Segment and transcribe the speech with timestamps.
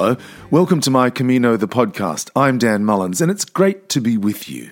[0.00, 0.16] Hello,
[0.50, 2.30] welcome to my Camino the podcast.
[2.34, 4.70] I'm Dan Mullins, and it's great to be with you.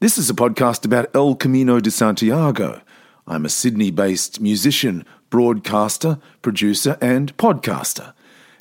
[0.00, 2.82] This is a podcast about El Camino de Santiago.
[3.26, 8.12] I'm a Sydney based musician, broadcaster, producer, and podcaster.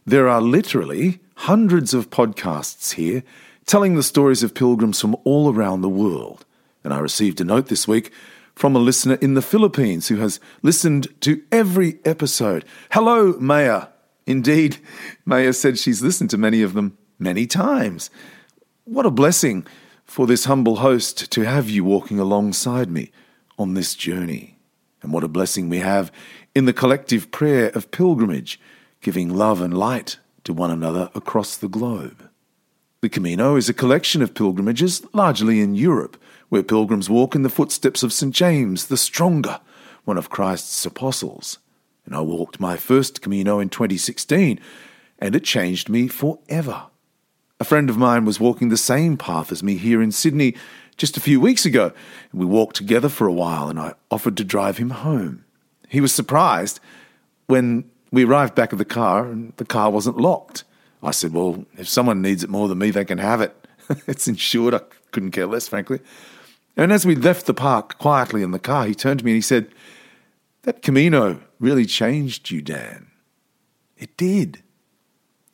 [0.06, 3.26] There are literally hundreds of podcasts here
[3.66, 6.46] telling the stories of pilgrims from all around the world.
[6.86, 8.14] And I received a note this week
[8.56, 12.64] from a listener in the Philippines who has listened to every episode.
[12.92, 13.88] Hello, Maya.
[14.26, 14.78] Indeed,
[15.26, 18.10] Maya said she's listened to many of them many times.
[18.86, 19.66] What a blessing
[20.06, 23.12] for this humble host to have you walking alongside me
[23.58, 24.58] on this journey.
[25.02, 26.12] And what a blessing we have
[26.56, 28.60] in the collective prayer of pilgrimage,
[29.02, 32.30] giving love and light to one another across the globe.
[33.02, 36.16] The Camino is a collection of pilgrimages, largely in Europe,
[36.48, 38.34] where pilgrims walk in the footsteps of St.
[38.34, 39.60] James the Stronger,
[40.06, 41.60] one of Christ's apostles
[42.06, 44.60] and I walked my first Camino in 2016,
[45.20, 46.84] and it changed me forever.
[47.60, 50.56] A friend of mine was walking the same path as me here in Sydney
[50.98, 51.92] just a few weeks ago,
[52.32, 55.46] and we walked together for a while, and I offered to drive him home.
[55.88, 56.80] He was surprised
[57.48, 60.64] when we arrived back at the car and the car wasn't locked.
[61.02, 63.56] I said, Well, if someone needs it more than me, they can have it.
[64.08, 64.74] it's insured.
[64.74, 64.82] I
[65.12, 66.00] couldn't care less, frankly.
[66.78, 69.38] And as we left the park quietly in the car, he turned to me and
[69.38, 69.68] he said,
[70.62, 73.08] That Camino really changed you, Dan.
[73.98, 74.62] It did.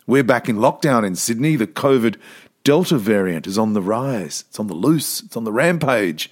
[0.07, 1.55] We're back in lockdown in Sydney.
[1.55, 2.17] The COVID
[2.63, 6.31] Delta variant is on the rise, it's on the loose, it's on the rampage.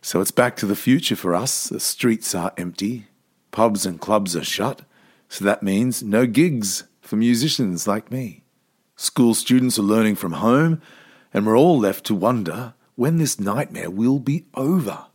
[0.00, 1.68] So it's back to the future for us.
[1.68, 3.08] The streets are empty,
[3.50, 4.82] pubs and clubs are shut.
[5.28, 8.44] So that means no gigs for musicians like me.
[8.94, 10.80] School students are learning from home,
[11.32, 15.06] and we're all left to wonder when this nightmare will be over.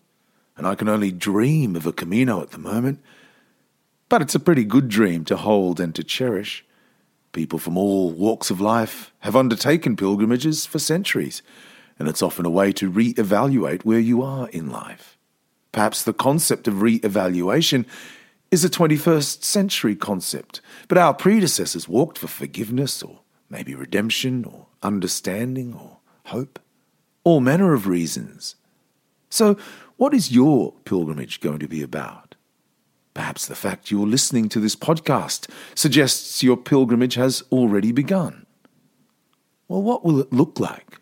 [0.57, 3.00] And I can only dream of a Camino at the moment
[4.09, 6.66] but it's a pretty good dream to hold and to cherish.
[7.31, 11.44] People from all walks of life have undertaken pilgrimages for centuries,
[12.00, 15.16] and it's often a way to re evaluate where you are in life.
[15.72, 17.86] Perhaps the concept of re evaluation
[18.50, 24.66] is a 21st century concept, but our predecessors walked for forgiveness or maybe redemption or
[24.81, 26.59] understanding or hope,
[27.24, 28.56] all manner of reasons.
[29.30, 29.56] So,
[29.97, 32.28] what is your pilgrimage going to be about?
[33.19, 38.46] Perhaps the fact you're listening to this podcast suggests your pilgrimage has already begun.
[39.68, 41.02] Well, what will it look like?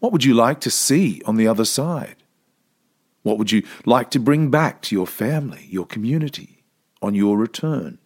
[0.00, 2.16] What would you like to see on the other side?
[3.22, 6.64] What would you like to bring back to your family, your community,
[7.00, 7.98] on your return?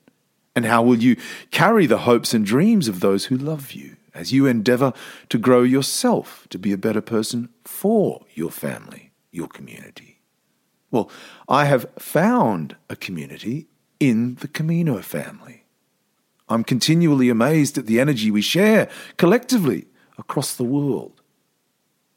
[0.55, 1.17] And how will you
[1.51, 4.93] carry the hopes and dreams of those who love you as you endeavor
[5.31, 10.06] to grow yourself to be a better person for your family, your community?
[10.97, 11.11] Well,
[11.47, 13.67] I have found a community
[14.01, 15.65] in the Camino family.
[16.49, 21.21] I'm continually amazed at the energy we share collectively across the world.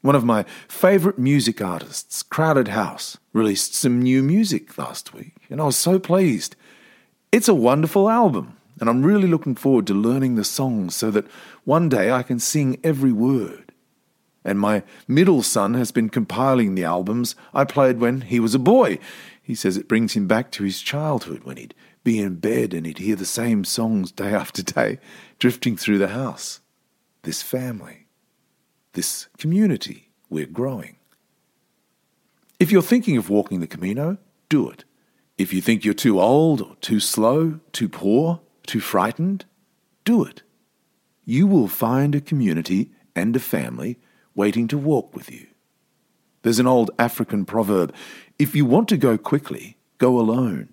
[0.00, 5.60] One of my favourite music artists, Crowded House, released some new music last week, and
[5.60, 6.56] I was so pleased.
[7.32, 11.26] It's a wonderful album, and I'm really looking forward to learning the songs so that
[11.64, 13.69] one day I can sing every word
[14.44, 18.58] and my middle son has been compiling the albums I played when he was a
[18.58, 18.98] boy.
[19.42, 22.86] He says it brings him back to his childhood when he'd be in bed and
[22.86, 24.98] he'd hear the same songs day after day
[25.38, 26.60] drifting through the house.
[27.22, 28.06] This family,
[28.94, 30.96] this community we're growing.
[32.58, 34.18] If you're thinking of walking the Camino,
[34.48, 34.84] do it.
[35.36, 39.46] If you think you're too old or too slow, too poor, too frightened,
[40.04, 40.42] do it.
[41.24, 43.98] You will find a community and a family
[44.34, 45.46] waiting to walk with you.
[46.42, 47.94] There's an old African proverb
[48.38, 50.70] if you want to go quickly, go alone.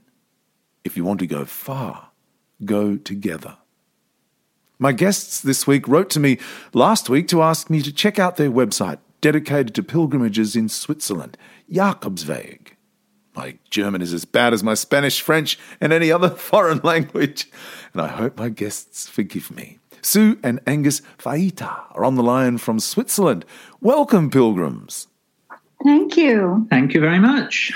[0.85, 2.11] If you want to go far,
[2.63, 3.57] go together.
[4.79, 6.37] My guests this week wrote to me
[6.71, 11.37] last week to ask me to check out their website dedicated to pilgrimages in Switzerland,
[11.69, 12.69] Jakobsweg.
[13.35, 17.49] My German is as bad as my Spanish, French, and any other foreign language,
[17.91, 19.79] and I hope my guests forgive me.
[20.01, 23.45] Sue and Angus Faita are on the line from Switzerland.
[23.81, 25.07] Welcome, pilgrims.
[25.83, 26.67] Thank you.
[26.69, 27.73] Thank you very much.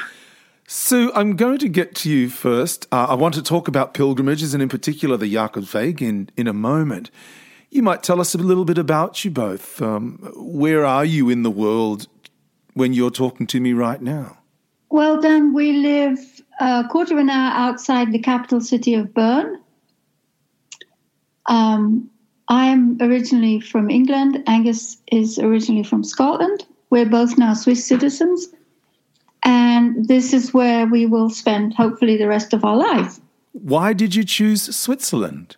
[0.67, 2.87] Sue, I'm going to get to you first.
[2.91, 6.53] Uh, I want to talk about pilgrimages and, in particular, the Jakobsweg in, in a
[6.53, 7.11] moment.
[7.69, 9.81] You might tell us a little bit about you both.
[9.81, 12.07] Um, where are you in the world
[12.73, 14.37] when you're talking to me right now?
[14.89, 16.19] Well, Dan, we live
[16.59, 19.59] a quarter of an hour outside the capital city of Bern.
[21.45, 22.10] Um,
[22.51, 24.43] I'm originally from England.
[24.45, 26.65] Angus is originally from Scotland.
[26.89, 28.49] We're both now Swiss citizens.
[29.43, 33.21] And this is where we will spend, hopefully, the rest of our life.
[33.53, 35.55] Why did you choose Switzerland?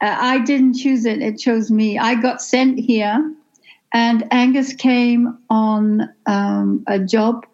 [0.00, 1.98] Uh, I didn't choose it; it chose me.
[1.98, 3.34] I got sent here,
[3.92, 7.46] and Angus came on um, a job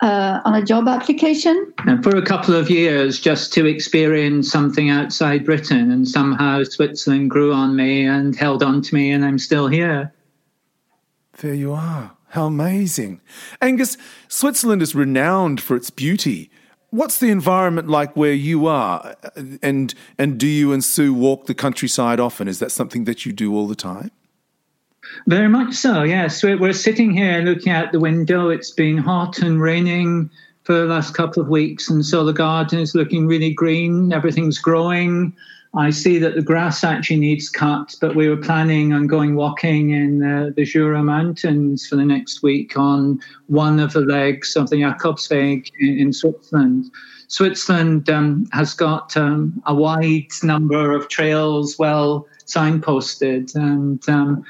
[0.00, 1.72] uh, on a job application.
[1.86, 7.30] And for a couple of years, just to experience something outside Britain, and somehow Switzerland
[7.30, 10.12] grew on me and held on to me, and I'm still here.
[11.38, 12.12] There you are.
[12.30, 13.20] How amazing.
[13.62, 13.96] Angus,
[14.28, 16.50] Switzerland is renowned for its beauty.
[16.90, 19.16] What's the environment like where you are?
[19.62, 22.48] And and do you and Sue walk the countryside often?
[22.48, 24.10] Is that something that you do all the time?
[25.26, 26.42] Very much so, yes.
[26.42, 28.48] We're, we're sitting here looking out the window.
[28.48, 30.30] It's been hot and raining
[30.64, 34.12] for the last couple of weeks, and so the garden is looking really green.
[34.12, 35.32] Everything's growing.
[35.74, 39.90] I see that the grass actually needs cut, but we were planning on going walking
[39.90, 44.70] in uh, the Jura Mountains for the next week on one of the legs of
[44.70, 46.90] the Jakobsweg in, in Switzerland.
[47.28, 54.44] Switzerland um, has got um, a wide number of trails well signposted, and um,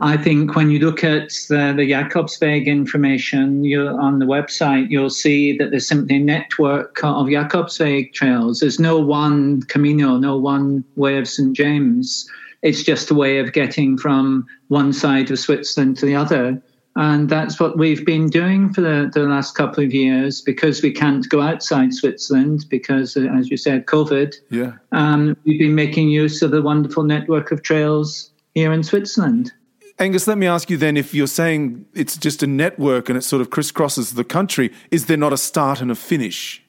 [0.00, 5.56] I think when you look at the, the Jakobsweg information on the website, you'll see
[5.58, 8.60] that there's simply a network of Jakobsweg trails.
[8.60, 11.56] There's no one Camino, no one way of St.
[11.56, 12.28] James.
[12.62, 16.60] It's just a way of getting from one side of Switzerland to the other.
[16.98, 20.90] And that's what we've been doing for the, the last couple of years because we
[20.90, 24.34] can't go outside Switzerland because, uh, as you said, COVID.
[24.50, 24.72] Yeah.
[24.90, 29.52] Um, we've been making use of the wonderful network of trails here in Switzerland.
[30.00, 33.22] Angus, let me ask you then if you're saying it's just a network and it
[33.22, 36.64] sort of crisscrosses the country, is there not a start and a finish?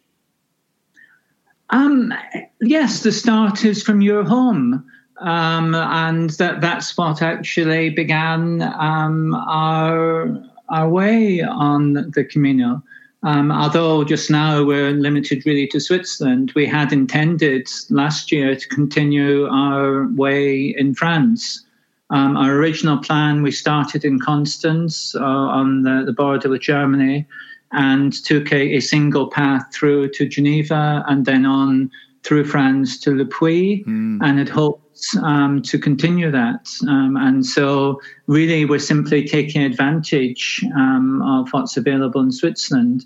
[1.71, 2.13] Um,
[2.61, 4.85] yes, the start is from your home.
[5.19, 12.81] Um, and that, that's what actually began um, our, our way on the Camino.
[13.21, 18.67] Um, although just now we're limited really to Switzerland, we had intended last year to
[18.69, 21.65] continue our way in France.
[22.11, 27.27] Um, our original plan, we started in Constance uh, on the, the, border with Germany
[27.71, 31.91] and took a, a, single path through to Geneva and then on
[32.23, 34.19] through France to Le Puy mm.
[34.23, 34.88] and had hoped
[35.21, 36.69] um, to continue that.
[36.87, 43.05] Um, and so, really, we're simply taking advantage um, of what's available in Switzerland.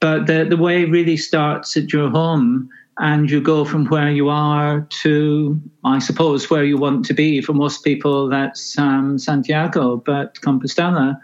[0.00, 2.68] But the, the way really starts at your home
[2.98, 7.40] and you go from where you are to, I suppose, where you want to be.
[7.40, 11.18] For most people, that's um, Santiago, but Compostela.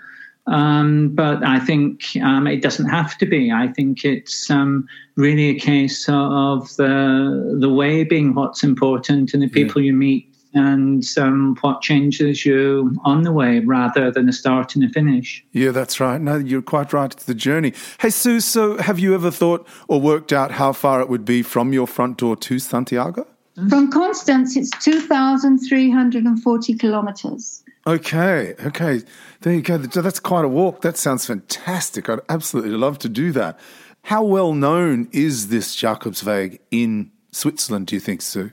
[0.51, 3.53] Um, but I think um, it doesn't have to be.
[3.53, 9.43] I think it's um, really a case of the the way being what's important and
[9.43, 9.87] the people yeah.
[9.87, 14.83] you meet and um, what changes you on the way rather than a start and
[14.83, 15.45] a finish.
[15.53, 16.21] Yeah, that's right.
[16.21, 17.13] No, you're quite right.
[17.13, 17.73] It's the journey.
[18.01, 21.43] Hey, Sue, so have you ever thought or worked out how far it would be
[21.43, 23.29] from your front door to Santiago?
[23.69, 27.63] From Constance, it's 2,340 kilometers.
[27.87, 29.03] Okay, okay.
[29.41, 29.79] There you go.
[29.79, 30.83] That's quite a walk.
[30.83, 32.09] That sounds fantastic.
[32.09, 33.59] I'd absolutely love to do that.
[34.03, 38.53] How well known is this Jakobsweg in Switzerland, do you think, Sue?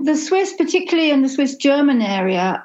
[0.00, 2.64] the Swiss, particularly in the Swiss German area,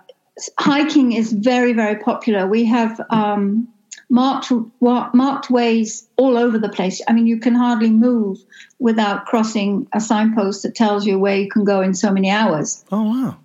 [0.59, 2.47] hiking is very, very popular.
[2.47, 3.67] We have um,
[4.09, 7.01] marked marked ways all over the place.
[7.07, 8.39] I mean, you can hardly move
[8.79, 12.83] without crossing a signpost that tells you where you can go in so many hours.
[12.91, 13.37] Oh wow!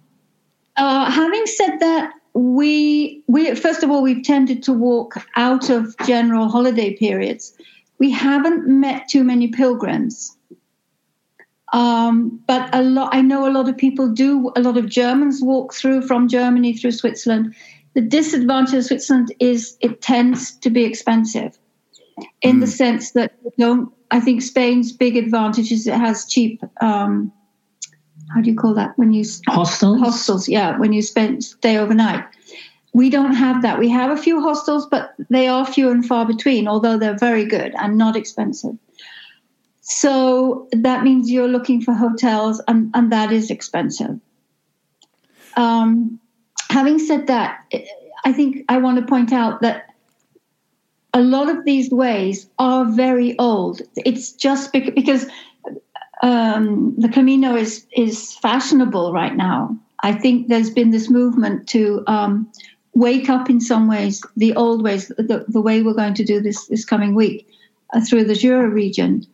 [0.76, 5.97] Uh, having said that, we we first of all we've tended to walk out of
[6.07, 7.57] general holiday periods.
[7.99, 10.37] We haven't met too many pilgrims.
[11.73, 14.53] Um, but a lot, I know a lot of people do.
[14.57, 17.55] A lot of Germans walk through from Germany through Switzerland.
[17.95, 21.59] The disadvantage of Switzerland is it tends to be expensive,
[22.43, 22.61] in mm.
[22.61, 23.93] the sense that don't.
[24.11, 26.61] I think Spain's big advantage is it has cheap.
[26.81, 27.33] Um,
[28.35, 29.99] how do you call that when you hostels?
[30.01, 30.79] Hostels, yeah.
[30.79, 32.25] When you spend stay overnight,
[32.93, 33.79] we don't have that.
[33.79, 36.69] We have a few hostels, but they are few and far between.
[36.69, 38.77] Although they're very good and not expensive.
[39.81, 44.21] So that means you're looking for hotels, and, and that is expensive.
[45.57, 46.21] Um,
[46.69, 47.65] having said that,
[48.25, 49.87] I think I want to point out that
[51.13, 53.83] a lot of these ways are very old.
[53.97, 55.27] It's just because
[56.23, 59.77] um, the Camino is is fashionable right now.
[60.03, 62.50] I think there's been this movement to um,
[62.95, 66.41] wake up in some ways the old ways, the, the way we're going to do
[66.41, 67.47] this this coming week
[67.93, 69.27] uh, through the Jura region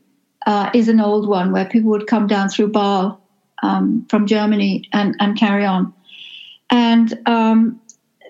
[0.47, 3.21] uh, is an old one where people would come down through Basel
[3.63, 5.93] um, from Germany and, and carry on.
[6.71, 7.81] And um,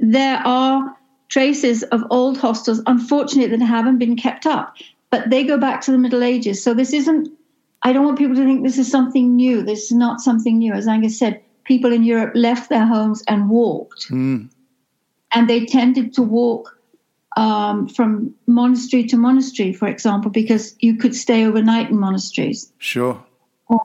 [0.01, 0.97] there are
[1.29, 4.77] traces of old hostels, unfortunately, that haven't been kept up,
[5.11, 6.63] but they go back to the Middle Ages.
[6.63, 7.29] So this isn't,
[7.87, 9.63] I don't want people to think this is something new.
[9.63, 10.73] This is not something new.
[10.73, 14.09] As Angus said, people in Europe left their homes and walked.
[14.11, 14.51] Mm.
[15.31, 16.77] And they tended to walk
[17.37, 22.73] um, from monastery to monastery, for example, because you could stay overnight in monasteries.
[22.79, 23.25] Sure.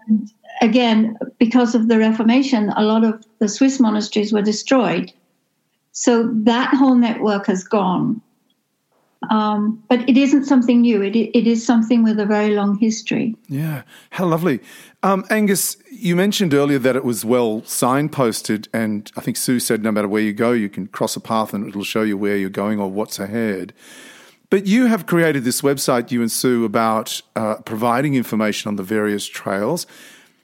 [0.08, 0.32] And
[0.64, 5.14] again, because of the Reformation, a lot of the Swiss monasteries were destroyed.
[5.92, 8.20] So that whole network has gone.
[9.30, 11.02] Um, but it isn't something new.
[11.02, 13.36] It, it is something with a very long history.
[13.48, 14.62] Yeah, how lovely.
[15.04, 19.84] Um, Angus, you mentioned earlier that it was well signposted, and I think Sue said
[19.84, 22.36] no matter where you go, you can cross a path and it'll show you where
[22.36, 23.74] you're going or what's ahead.
[24.50, 28.84] But you have created this website, you and Sue, about uh, providing information on the
[28.84, 29.88] various trails.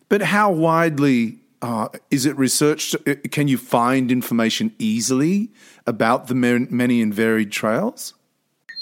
[0.07, 2.96] But how widely uh, is it researched?
[3.05, 5.50] Uh, can you find information easily
[5.86, 8.13] about the many and varied trails?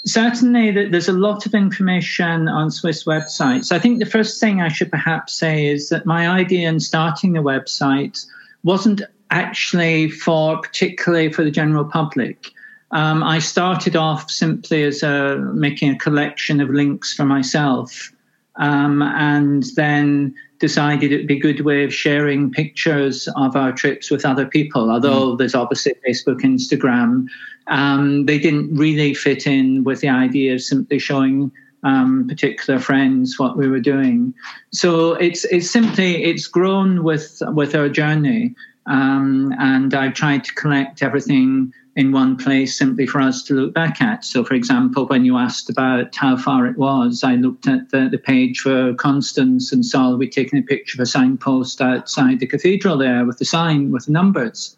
[0.06, 3.72] Certainly there's a lot of information on Swiss websites.
[3.72, 7.32] I think the first thing I should perhaps say is that my idea in starting
[7.32, 8.24] the website
[8.62, 12.52] wasn't actually for particularly for the general public.
[12.92, 18.12] Um, I started off simply as a, making a collection of links for myself,
[18.58, 24.10] um, and then decided it'd be a good way of sharing pictures of our trips
[24.10, 24.90] with other people.
[24.90, 25.38] Although mm.
[25.38, 27.26] there's obviously Facebook, Instagram,
[27.66, 33.38] um, they didn't really fit in with the idea of simply showing um, particular friends
[33.38, 34.34] what we were doing.
[34.72, 38.54] So it's it's simply it's grown with with our journey,
[38.86, 43.72] um, and I've tried to collect everything in one place simply for us to look
[43.72, 44.22] back at.
[44.22, 48.08] So, for example, when you asked about how far it was, I looked at the,
[48.10, 52.46] the page for Constance and saw we'd taken a picture of a signpost outside the
[52.46, 54.76] cathedral there with the sign with the numbers.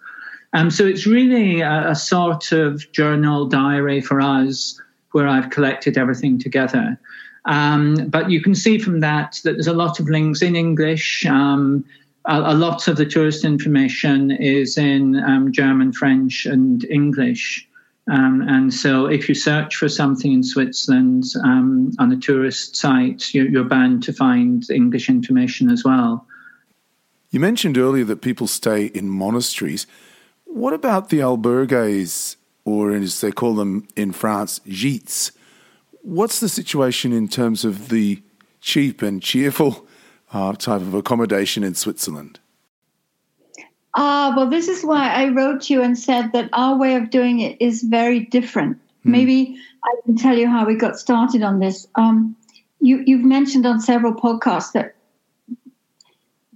[0.53, 4.81] Um, so it's really a, a, sort of journal diary for us
[5.13, 6.99] where I've collected everything together.
[7.45, 11.27] Um, but you can see from that that there's a lot of links in English.
[11.27, 11.85] Um,
[12.25, 17.67] a, lot of the tourist information is in um, German, French, and English.
[18.11, 23.35] Um, and so, if you search for something in Switzerland um, on a tourist site,
[23.35, 26.27] you're, you're bound to find English information as well.
[27.31, 29.87] You mentioned earlier that people stay in monasteries.
[30.45, 35.33] What about the albergues, or as they call them in France, gîtes?
[36.01, 38.23] What's the situation in terms of the
[38.61, 39.87] cheap and cheerful
[40.33, 42.41] uh, type of accommodation in Switzerland?
[43.95, 47.11] Ah, uh, well, this is why I wrote you and said that our way of
[47.11, 48.79] doing it is very different.
[49.03, 49.11] Hmm.
[49.11, 51.87] Maybe I can tell you how we got started on this.
[51.95, 52.37] Um,
[52.81, 54.95] you, you've mentioned on several podcasts that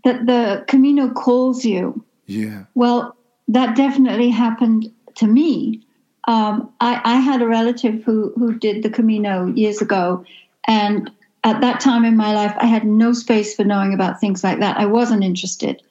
[0.04, 2.04] that the Camino calls you.
[2.26, 2.64] Yeah.
[2.74, 3.16] Well,
[3.48, 5.82] that definitely happened to me.
[6.26, 10.24] Um, I, I, had a relative who who did the Camino years ago,
[10.66, 11.10] and
[11.44, 14.60] at that time in my life, I had no space for knowing about things like
[14.60, 14.76] that.
[14.76, 15.82] I wasn't interested,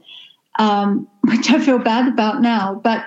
[0.59, 2.75] um, which I feel bad about now.
[2.83, 3.05] But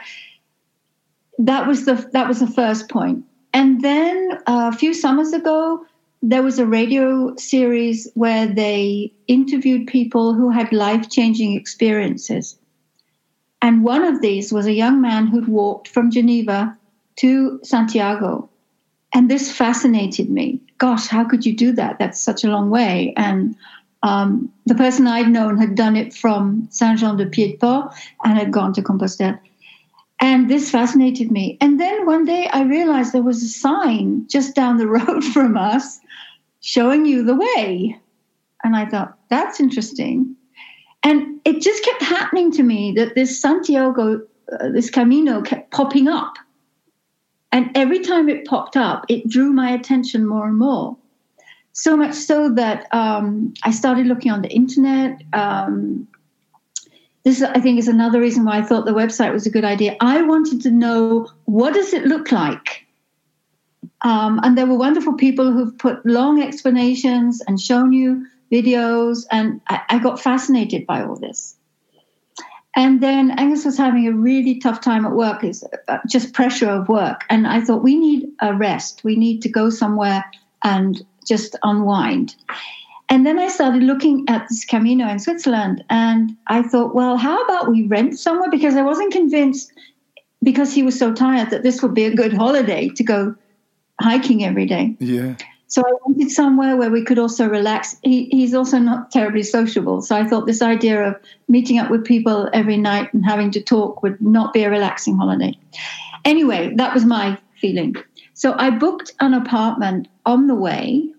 [1.39, 3.25] that was the that was the first point.
[3.53, 5.87] And then uh, a few summers ago,
[6.23, 12.57] there was a radio series where they interviewed people who had life changing experiences.
[13.63, 16.77] And one of these was a young man who'd walked from Geneva
[17.17, 18.51] to Santiago.
[19.15, 20.61] And this fascinated me.
[20.79, 21.99] Gosh, how could you do that?
[21.99, 23.15] That's such a long way.
[23.17, 23.57] And
[24.03, 28.39] um, the person I'd known had done it from Saint Jean Pied de Port and
[28.39, 29.39] had gone to Compostelle.
[30.21, 31.59] And this fascinated me.
[31.61, 35.57] And then one day I realized there was a sign just down the road from
[35.57, 36.01] us
[36.61, 37.99] showing you the way.
[38.63, 40.37] And I thought, that's interesting.
[41.03, 46.09] And it just kept happening to me that this Santiago, uh, this Camino kept popping
[46.09, 46.35] up.
[47.55, 50.97] And every time it popped up, it drew my attention more and more.
[51.73, 55.23] So much so that um, I started looking on the internet.
[55.33, 56.09] Um,
[57.23, 59.97] this, I think, is another reason why I thought the website was a good idea.
[60.01, 62.87] I wanted to know what does it look like,
[64.03, 69.61] um, and there were wonderful people who've put long explanations and shown you videos, and
[69.69, 71.55] I, I got fascinated by all this.
[72.77, 76.69] And then Angus was having a really tough time at work, is uh, just pressure
[76.69, 77.23] of work.
[77.31, 79.03] And I thought, we need a rest.
[79.05, 80.25] We need to go somewhere
[80.65, 82.35] and just unwind.
[83.09, 87.45] And then I started looking at this Camino in Switzerland, and I thought, well, how
[87.45, 88.51] about we rent somewhere?
[88.51, 89.73] Because I wasn't convinced,
[90.43, 93.35] because he was so tired, that this would be a good holiday to go
[94.01, 94.97] hiking every day.
[94.99, 95.37] Yeah.
[95.75, 97.97] So I wanted somewhere where we could also relax.
[98.05, 100.03] He, he's also not terribly sociable.
[100.03, 101.17] So I thought this idea of
[101.49, 105.17] meeting up with people every night and having to talk would not be a relaxing
[105.17, 105.59] holiday.
[106.25, 107.97] Anyway, that was my feeling.
[108.35, 111.13] So I booked an apartment on the way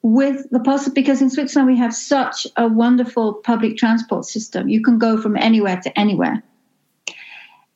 [0.00, 4.68] with the possible because in Switzerland we have such a wonderful public transport system.
[4.68, 6.40] You can go from anywhere to anywhere.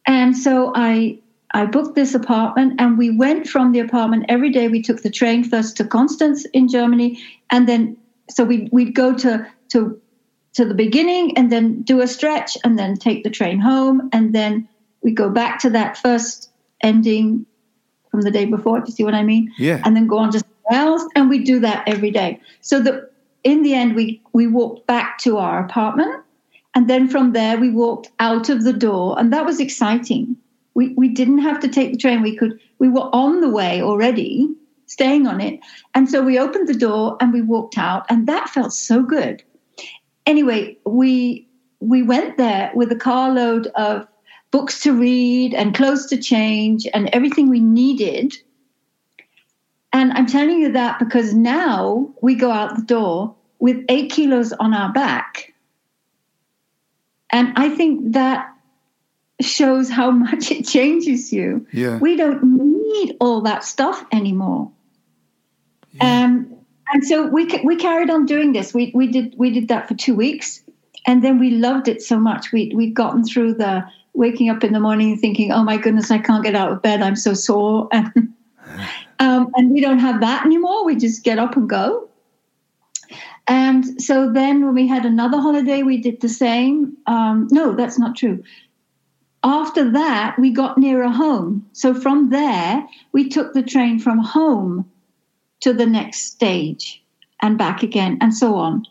[0.07, 1.19] And so I
[1.53, 4.69] I booked this apartment and we went from the apartment every day.
[4.69, 7.97] We took the train first to Constance in Germany and then
[8.29, 10.01] so we we'd go to to
[10.53, 14.35] to the beginning and then do a stretch and then take the train home and
[14.35, 14.69] then
[15.03, 16.51] we go back to that first
[16.83, 17.47] ending
[18.11, 18.81] from the day before.
[18.81, 19.53] Do you see what I mean?
[19.59, 19.81] Yeah.
[19.85, 22.41] And then go on to somewhere else, and we do that every day.
[22.61, 23.13] So that
[23.45, 26.23] in the end, we we walked back to our apartment,
[26.75, 30.37] and then from there we walked out of the door, and that was exciting.
[30.75, 32.23] We we didn't have to take the train.
[32.23, 34.49] We could we were on the way already,
[34.87, 35.61] staying on it,
[35.95, 39.43] and so we opened the door and we walked out, and that felt so good.
[40.27, 41.49] Anyway, we
[41.81, 44.07] we went there with a carload of
[44.51, 48.37] books to read and clothes to change and everything we needed.
[49.93, 54.53] And I'm telling you that because now we go out the door with eight kilos
[54.53, 55.53] on our back.
[57.31, 58.49] And I think that
[59.45, 61.67] shows how much it changes you.
[61.73, 61.99] Yeah.
[61.99, 64.71] We don't need all that stuff anymore.
[65.93, 66.25] Yeah.
[66.25, 66.57] Um,
[66.93, 68.75] and so we we carried on doing this.
[68.75, 70.63] We we did we did that for two weeks,
[71.07, 72.53] and then we loved it so much.
[72.53, 76.19] We we'd gotten through the waking up in the morning thinking, "Oh my goodness, I
[76.19, 77.01] can't get out of bed.
[77.01, 78.13] I'm so sore." And,
[79.21, 80.85] um, and we don't have that anymore.
[80.85, 82.09] We just get up and go.
[83.47, 86.97] And so then, when we had another holiday, we did the same.
[87.07, 88.43] Um, no, that's not true.
[89.43, 91.67] After that, we got nearer home.
[91.73, 94.91] So from there, we took the train from home
[95.61, 97.03] to the next stage
[97.41, 98.87] and back again, and so on.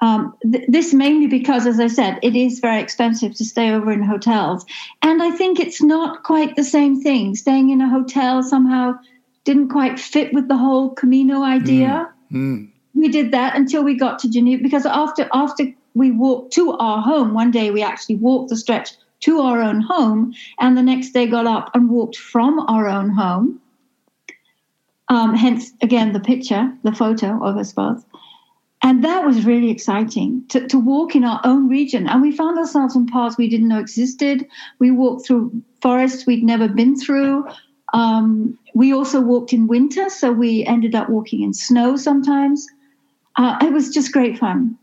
[0.00, 3.90] Um, th- this mainly because, as I said, it is very expensive to stay over
[3.90, 4.64] in hotels.
[5.02, 7.34] And I think it's not quite the same thing.
[7.34, 8.98] Staying in a hotel somehow
[9.44, 12.12] didn't quite fit with the whole Camino idea.
[12.30, 12.38] Mm.
[12.38, 12.70] Mm.
[12.94, 17.00] We did that until we got to Geneva because after after we walked to our
[17.00, 21.10] home, one day we actually walked the stretch to our own home, and the next
[21.10, 23.60] day got up and walked from our own home.
[25.08, 28.04] Um, hence, again, the picture, the photo of us both.
[28.82, 32.06] And that was really exciting to, to walk in our own region.
[32.06, 34.46] And we found ourselves in parts we didn't know existed.
[34.78, 37.48] We walked through forests we'd never been through.
[37.92, 42.68] Um, we also walked in winter, so we ended up walking in snow sometimes.
[43.34, 44.78] Uh, it was just great fun.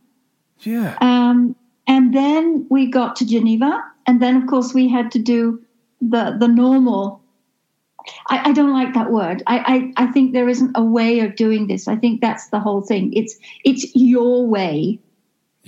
[0.61, 0.97] Yeah.
[0.99, 1.55] Um,
[1.87, 5.61] and then we got to Geneva, and then of course we had to do
[6.01, 7.21] the the normal
[8.29, 9.41] I, I, don't like that word.
[9.47, 11.87] I, I, I, think there isn't a way of doing this.
[11.87, 13.11] I think that's the whole thing.
[13.13, 14.99] It's it's your way,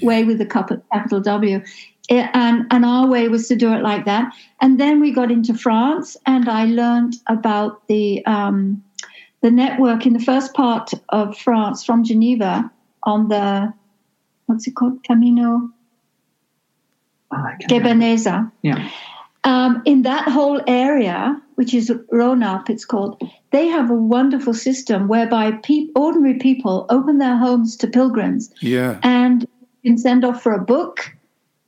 [0.04, 1.64] way with the capital W,
[2.10, 4.32] it, and and our way was to do it like that.
[4.62, 8.84] And then we got into France, and I learned about the um,
[9.42, 12.72] the network in the first part of France from Geneva
[13.04, 13.74] on the
[14.46, 15.70] what's it called Camino
[17.32, 18.52] oh, Gebennensis.
[18.62, 18.90] Yeah.
[19.44, 25.08] Um, in that whole area, which is Rhône-Alpes, it's called, they have a wonderful system
[25.08, 28.52] whereby pe- ordinary people open their homes to pilgrims.
[28.62, 29.00] Yeah.
[29.04, 29.48] And
[29.88, 31.16] can send off for a book.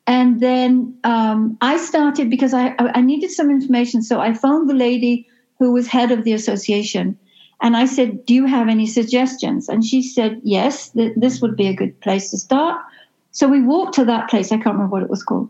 [0.05, 4.01] And then um, I started because I, I needed some information.
[4.01, 7.17] So I phoned the lady who was head of the association.
[7.61, 9.69] And I said, Do you have any suggestions?
[9.69, 12.81] And she said, Yes, th- this would be a good place to start.
[13.31, 14.51] So we walked to that place.
[14.51, 15.49] I can't remember what it was called.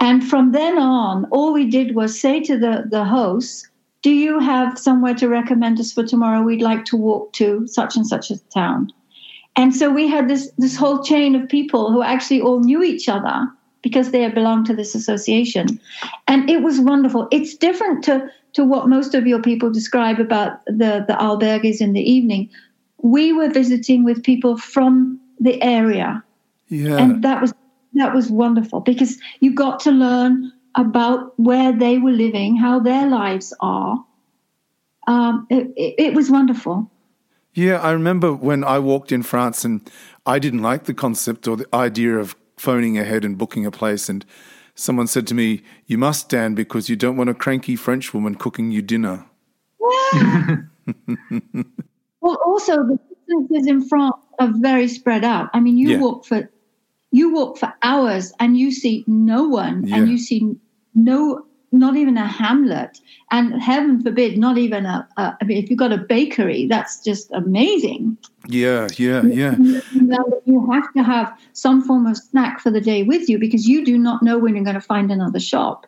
[0.00, 3.68] And from then on, all we did was say to the, the hosts,
[4.02, 6.42] Do you have somewhere to recommend us for tomorrow?
[6.42, 8.92] We'd like to walk to such and such a town.
[9.56, 13.08] And so we had this, this whole chain of people who actually all knew each
[13.08, 13.48] other
[13.82, 15.80] because they belonged to this association.
[16.28, 17.26] And it was wonderful.
[17.30, 21.94] It's different to, to what most of your people describe about the, the albergues in
[21.94, 22.50] the evening.
[23.02, 26.22] We were visiting with people from the area.
[26.68, 26.98] Yeah.
[26.98, 27.54] And that was
[27.94, 33.06] that was wonderful because you got to learn about where they were living, how their
[33.08, 34.04] lives are.
[35.06, 36.90] Um, it, it, it was wonderful.
[37.54, 39.88] Yeah, I remember when I walked in France and
[40.26, 44.10] I didn't like the concept or the idea of phoning ahead and booking a place.
[44.10, 44.26] And
[44.74, 48.34] someone said to me, You must stand because you don't want a cranky French woman
[48.34, 49.24] cooking you dinner.
[50.12, 50.56] Yeah.
[52.20, 55.48] well, also, the distances in France are very spread out.
[55.54, 56.00] I mean, you Yeah.
[56.00, 56.50] walk for
[57.18, 59.96] you walk for hours and you see no one Yeah.
[59.96, 60.40] and you see
[60.94, 61.18] no
[61.72, 62.92] not even a hamlet
[63.30, 66.94] and heaven forbid not even a, a i mean if you've got a bakery that's
[67.08, 68.02] just amazing
[68.48, 69.54] Yeah, yeah, yeah.
[70.14, 71.28] Now, you have to have
[71.64, 74.54] some form of snack for the day with you because you do not know when
[74.54, 75.78] you're going to find another shop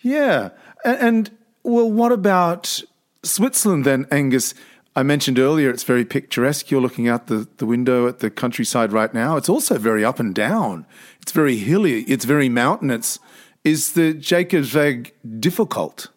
[0.00, 0.50] Yeah.
[0.84, 1.30] A- And,
[1.62, 2.82] well, what about
[3.22, 4.54] Switzerland then, Angus?
[4.96, 6.70] I mentioned earlier it's very picturesque.
[6.70, 9.36] You're looking out the, the window at the countryside right now.
[9.36, 10.84] It's also very up and down.
[11.22, 12.02] It's very hilly.
[12.02, 13.18] It's very mountainous.
[13.62, 16.08] Is the Jakobsweg difficult?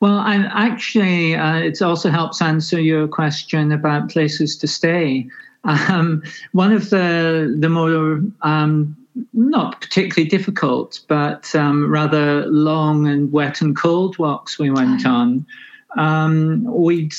[0.00, 5.28] Well, I, actually, uh, it also helps answer your question about places to stay.
[5.64, 8.96] Um, one of the the more um,
[9.32, 15.46] not particularly difficult, but um, rather long and wet and cold walks we went on.
[15.96, 17.14] Um, we'd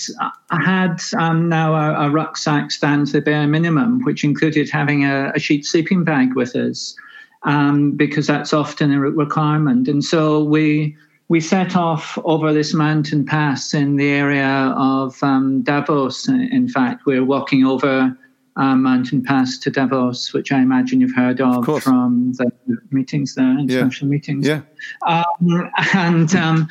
[0.51, 5.31] had um, now our, our, rucksacks down to the bare minimum, which included having a,
[5.33, 6.95] a sheet sleeping bag with us,
[7.43, 9.87] um, because that's often a requirement.
[9.87, 10.95] And so we
[11.27, 16.27] we set off over this mountain pass in the area of um, Davos.
[16.27, 18.15] In fact, we're walking over
[18.57, 22.51] um, mountain pass to Davos, which I imagine you've heard of, of from the
[22.91, 24.15] meetings there, international yeah.
[24.15, 24.47] meetings.
[24.47, 24.61] Yeah.
[25.07, 26.67] Um, and um,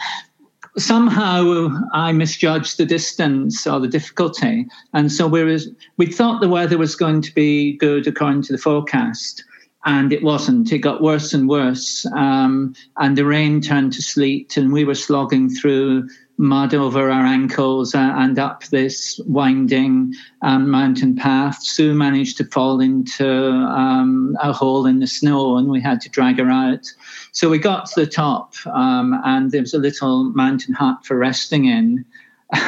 [0.77, 5.59] somehow I misjudged the distance or the difficulty, and so we
[5.97, 9.45] we thought the weather was going to be good according to the forecast
[9.85, 10.73] and it wasn't.
[10.73, 12.07] It got worse and worse.
[12.15, 17.25] Um, and the rain turned to sleet, and we were slogging through mud over our
[17.25, 21.63] ankles and up this winding um, mountain path.
[21.63, 26.09] Sue managed to fall into um, a hole in the snow, and we had to
[26.09, 26.93] drag her out.
[27.33, 31.17] So we got to the top, um, and there was a little mountain hut for
[31.17, 32.05] resting in.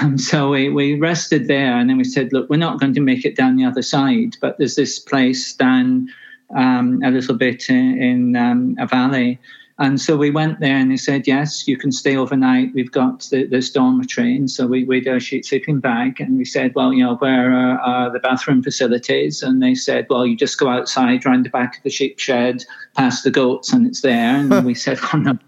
[0.00, 3.00] Um, so we, we rested there, and then we said, Look, we're not going to
[3.00, 6.08] make it down the other side, but there's this place down
[6.54, 9.40] um, a little bit in, in um, a valley.
[9.78, 12.72] And so we went there and they said, yes, you can stay overnight.
[12.72, 14.34] We've got the, this dormitory.
[14.34, 16.18] And so we, we did a sheet sleeping bag.
[16.18, 19.42] And we said, well, you know, where are, are, the bathroom facilities?
[19.42, 22.64] And they said, well, you just go outside round the back of the sheep shed,
[22.96, 24.36] past the goats, and it's there.
[24.36, 25.38] And we said, well, no,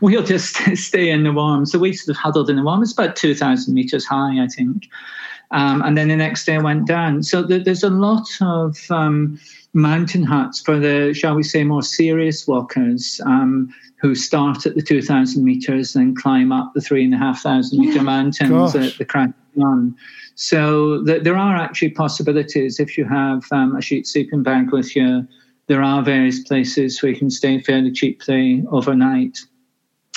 [0.00, 1.66] we'll just stay in the warm.
[1.66, 2.82] So we sort of huddled in the warm.
[2.82, 4.88] It's about 2,000 meters high, I think.
[5.50, 7.22] Um, and then the next day I went down.
[7.22, 9.38] So there's a lot of um,
[9.76, 14.82] mountain huts for the, shall we say, more serious walkers um, who start at the
[14.82, 19.94] 2,000 meters and climb up the 3,500 meter mountains at the crack run.
[20.34, 24.96] So th- there are actually possibilities if you have um, a sheet sleeping bag with
[24.96, 25.26] you.
[25.66, 29.38] There are various places where you can stay fairly cheaply overnight.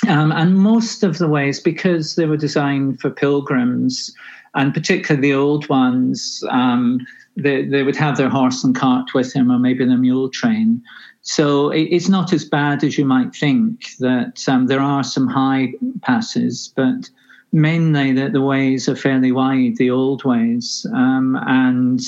[0.08, 4.14] Um, and most of the ways, because they were designed for pilgrims,
[4.54, 9.32] and particularly the old ones, um, they, they would have their horse and cart with
[9.32, 10.82] him, or maybe the mule train.
[11.22, 13.96] So it, it's not as bad as you might think.
[13.98, 17.08] That um, there are some high passes, but
[17.52, 22.00] mainly that the ways are fairly wide, the old ways, um, and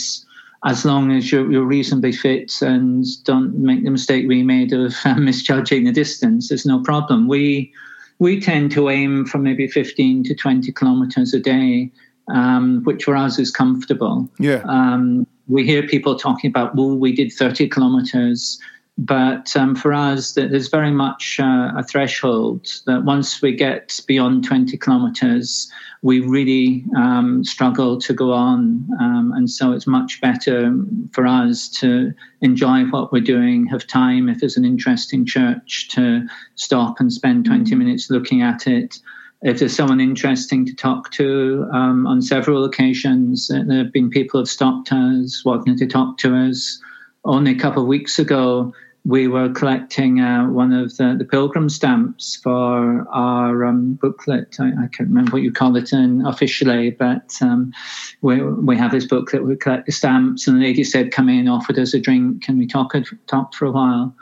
[0.64, 4.94] as long as you're, you're, reasonably fit and don't make the mistake we made of
[5.04, 7.28] uh, misjudging the distance, there's no problem.
[7.28, 7.72] We
[8.18, 11.90] we tend to aim for maybe 15 to 20 kilometers a day
[12.32, 14.28] um, which for us is comfortable.
[14.38, 14.62] Yeah.
[14.66, 18.58] Um, we hear people talking about, well, we did 30 kilometers.
[18.98, 24.44] But um, for us, there's very much uh, a threshold that once we get beyond
[24.44, 28.86] 20 kilometers, we really um, struggle to go on.
[29.00, 30.76] Um, and so it's much better
[31.12, 36.26] for us to enjoy what we're doing, have time, if there's an interesting church, to
[36.56, 38.98] stop and spend 20 minutes looking at it
[39.42, 44.08] if there's someone interesting to talk to um, on several occasions, uh, there have been
[44.08, 46.80] people who have stopped us, wanting to talk to us.
[47.24, 48.72] Only a couple of weeks ago,
[49.04, 54.56] we were collecting uh, one of the, the, pilgrim stamps for our um, booklet.
[54.60, 57.72] I, I, can't remember what you call it in officially, but um,
[58.20, 59.44] we, we have this booklet.
[59.44, 62.58] We collect the stamps, and the lady said, "Come in," offered us a drink, and
[62.58, 64.14] we talked talked for a while.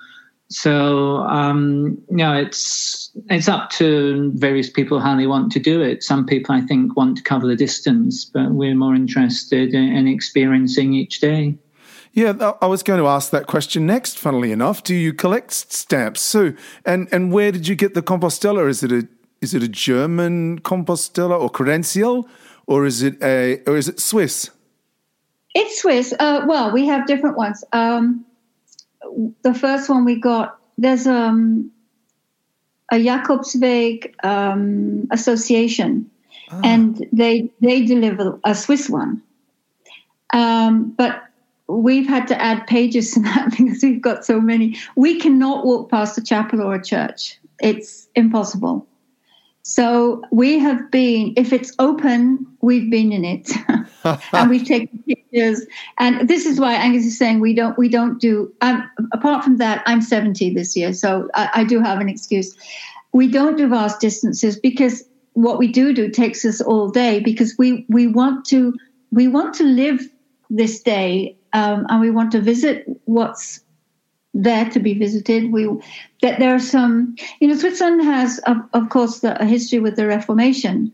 [0.50, 5.80] So um, you know, it's it's up to various people how they want to do
[5.80, 6.02] it.
[6.02, 10.08] Some people, I think, want to cover the distance, but we're more interested in, in
[10.08, 11.56] experiencing each day.
[12.12, 14.18] Yeah, I was going to ask that question next.
[14.18, 16.20] Funnily enough, do you collect stamps?
[16.20, 18.68] So, and and where did you get the Compostela?
[18.68, 19.06] Is it a
[19.40, 22.28] is it a German Compostela or Credencial,
[22.66, 24.50] or is it a or is it Swiss?
[25.54, 26.12] It's Swiss.
[26.18, 27.64] Uh, well, we have different ones.
[27.72, 28.24] Um,
[29.42, 31.70] the first one we got, there's um,
[32.90, 36.10] a Jakobsweg um, association,
[36.50, 36.60] ah.
[36.64, 39.22] and they they deliver a Swiss one.
[40.32, 41.22] Um, but
[41.66, 44.76] we've had to add pages to that because we've got so many.
[44.96, 47.38] We cannot walk past a chapel or a church.
[47.60, 48.86] It's impossible.
[49.70, 53.52] So we have been, if it's open, we've been in it,
[54.32, 55.64] and we've taken pictures.
[56.00, 58.52] And this is why Angus is saying we don't we don't do.
[58.62, 62.52] Um, apart from that, I'm 70 this year, so I, I do have an excuse.
[63.12, 65.04] We don't do vast distances because
[65.34, 68.74] what we do do takes us all day because we we want to
[69.12, 70.00] we want to live
[70.50, 73.60] this day um, and we want to visit what's
[74.34, 75.52] there to be visited.
[75.52, 75.68] We
[76.22, 79.96] that there are some, you know, Switzerland has, of, of course, the, a history with
[79.96, 80.92] the Reformation,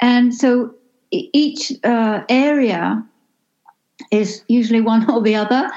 [0.00, 0.74] and so
[1.10, 3.04] each uh, area
[4.10, 5.70] is usually one or the other.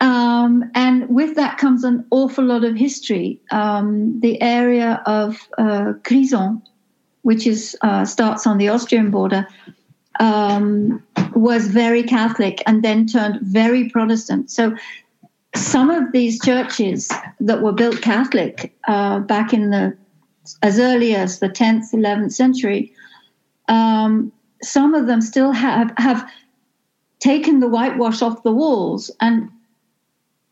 [0.00, 3.40] Um, and with that comes an awful lot of history.
[3.50, 6.60] Um, the area of uh, Grisons,
[7.22, 9.46] which is uh, starts on the Austrian border,
[10.20, 11.02] um,
[11.34, 14.50] was very Catholic and then turned very Protestant.
[14.50, 14.74] So
[15.56, 19.96] some of these churches that were built Catholic uh, back in the
[20.62, 22.92] as early as the 10th, 11th century,
[23.68, 24.30] um,
[24.62, 26.28] some of them still have have
[27.20, 29.48] taken the whitewash off the walls and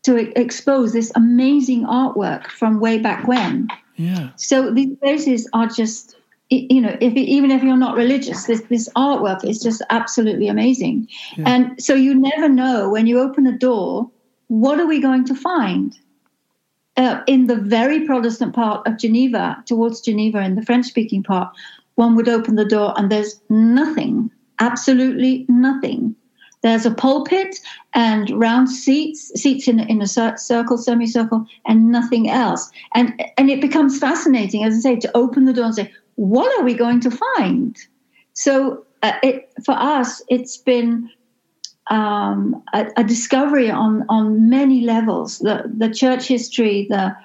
[0.03, 3.67] to expose this amazing artwork from way back when.
[3.95, 4.31] Yeah.
[4.37, 6.15] So these places are just
[6.49, 11.07] you know if even if you're not religious this this artwork is just absolutely amazing
[11.37, 11.45] yeah.
[11.47, 14.11] and so you never know when you open a door
[14.61, 15.97] what are we going to find
[16.97, 21.51] uh, in the very protestant part of geneva towards geneva in the french speaking part
[21.95, 26.15] one would open the door and there's nothing absolutely nothing
[26.63, 27.59] there's a pulpit
[27.93, 32.71] and round seats, seats in, in a circle, semicircle, and nothing else.
[32.95, 36.57] And and it becomes fascinating, as I say, to open the door and say, what
[36.57, 37.77] are we going to find?
[38.31, 41.09] So uh, it, for us, it's been
[41.87, 45.39] um, a, a, discovery on, on many levels.
[45.39, 47.15] The, the church history, the,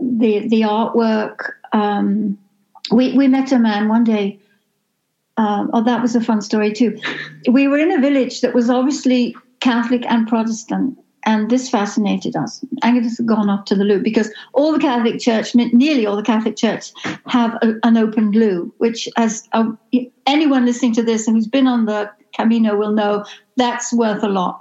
[0.00, 1.52] the, the artwork.
[1.72, 2.38] Um,
[2.90, 4.38] we, we met a man one day.
[5.36, 6.98] Um, oh, that was a fun story too.
[7.50, 12.64] We were in a village that was obviously Catholic and Protestant, and this fascinated us.
[12.82, 16.22] Angus had gone off to the loo because all the Catholic Church, nearly all the
[16.22, 16.92] Catholic Church,
[17.26, 19.66] have a, an open loo, which, as a,
[20.26, 23.24] anyone listening to this and who's been on the Camino will know,
[23.56, 24.60] that's worth a lot.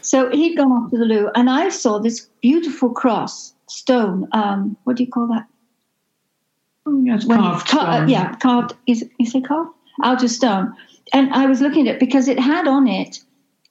[0.00, 4.28] So he'd gone off to the loo, and I saw this beautiful cross stone.
[4.32, 5.46] Um, what do you call that?
[6.86, 7.68] Oh, yes, carved.
[7.68, 8.74] Car- uh, yeah, carved.
[8.86, 9.70] Is is it carved?
[10.04, 10.74] Out of stone.
[11.12, 13.20] And I was looking at it because it had on it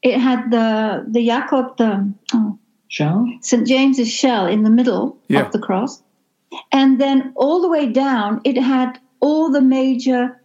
[0.02, 5.42] it had the the Jacob the oh, shell St James's shell in the middle yeah.
[5.42, 6.02] of the cross,
[6.72, 10.41] and then all the way down it had all the major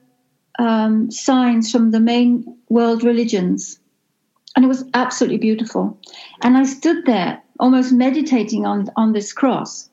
[0.58, 3.78] um, signs from the main world religions,
[4.54, 5.98] and it was absolutely beautiful.
[6.42, 9.90] And I stood there almost meditating on on this cross.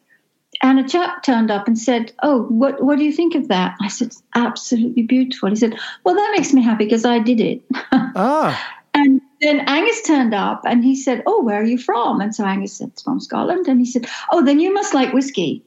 [0.61, 3.75] And a chap turned up and said, "Oh, what what do you think of that?"
[3.81, 7.61] I said, "Absolutely beautiful." He said, "Well, that makes me happy because I did it."
[8.15, 8.53] Ah.
[8.93, 12.21] and then Angus turned up and he said, Oh, where are you from?
[12.21, 13.67] And so Angus said, From Scotland.
[13.67, 15.61] And he said, Oh, then you must like whiskey.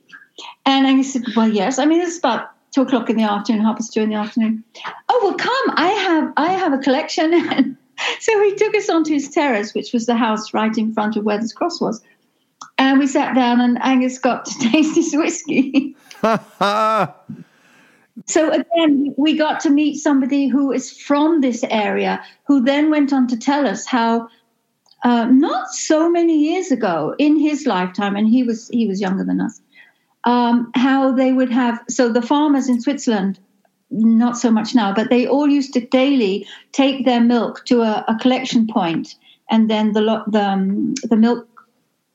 [0.64, 1.78] And Angus said, Well, yes.
[1.78, 4.62] I mean, it's about two o'clock in the afternoon, half past two in the afternoon.
[5.08, 5.74] Oh, well, come.
[5.76, 7.32] I have I have a collection.
[7.32, 7.76] And
[8.20, 11.24] so he took us onto his terrace, which was the house right in front of
[11.24, 12.02] where this cross was.
[12.76, 15.96] And we sat down and Angus got to taste his whiskey.
[18.24, 23.12] So again, we got to meet somebody who is from this area, who then went
[23.12, 24.28] on to tell us how
[25.04, 29.22] uh, not so many years ago in his lifetime, and he was he was younger
[29.22, 29.60] than us,
[30.26, 33.38] um, how they would have so the farmers in Switzerland,
[33.90, 38.04] not so much now, but they all used to daily take their milk to a,
[38.08, 39.14] a collection point,
[39.48, 41.48] and then the the um, the milk,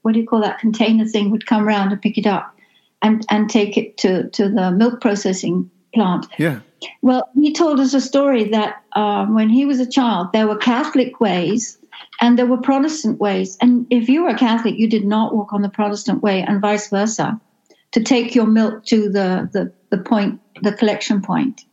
[0.01, 2.53] what do you call that container thing, would come around and pick it up,
[3.01, 6.27] and and take it to to the milk processing plant.
[6.37, 6.59] Yeah.
[7.01, 10.57] Well, he told us a story that um, when he was a child, there were
[10.57, 11.77] Catholic ways
[12.19, 13.57] and there were Protestant ways.
[13.61, 16.59] And if you were a Catholic, you did not walk on the Protestant way, and
[16.59, 17.39] vice versa,
[17.91, 21.65] to take your milk to the, the, the point, the collection point.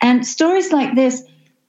[0.00, 1.22] And stories like this,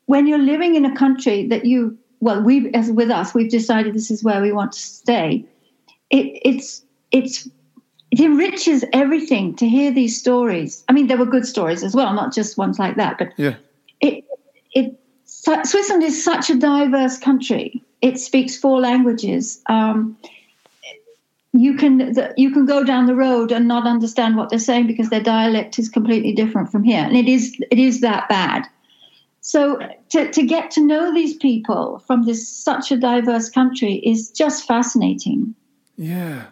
[0.05, 3.93] when you're living in a country that you, well, we, as with us, we've decided
[3.93, 5.45] this is where we want to stay.
[6.09, 7.47] It, it's it's
[8.11, 10.83] it enriches everything to hear these stories.
[10.89, 13.17] I mean, there were good stories as well, not just ones like that.
[13.19, 13.55] But yeah,
[14.01, 14.25] it
[14.73, 17.83] it Switzerland is such a diverse country.
[18.01, 19.61] It speaks four languages.
[19.67, 20.17] Um,
[21.53, 25.09] you can you can go down the road and not understand what they're saying because
[25.09, 28.67] their dialect is completely different from here, and it is it is that bad.
[29.41, 34.29] So to, to get to know these people from this such a diverse country is
[34.29, 35.55] just fascinating.
[35.97, 36.47] Yeah.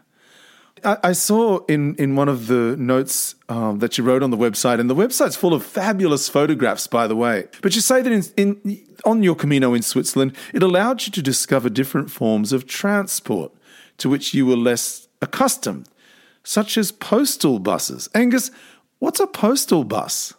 [0.83, 4.37] I, I saw in, in one of the notes um, that you wrote on the
[4.37, 7.47] website, and the website's full of fabulous photographs, by the way.
[7.61, 11.21] But you say that in, in, on your Camino in Switzerland, it allowed you to
[11.21, 13.51] discover different forms of transport
[13.97, 15.87] to which you were less accustomed,
[16.43, 18.09] such as postal buses.
[18.13, 18.51] Angus,
[18.99, 20.33] what's a postal bus?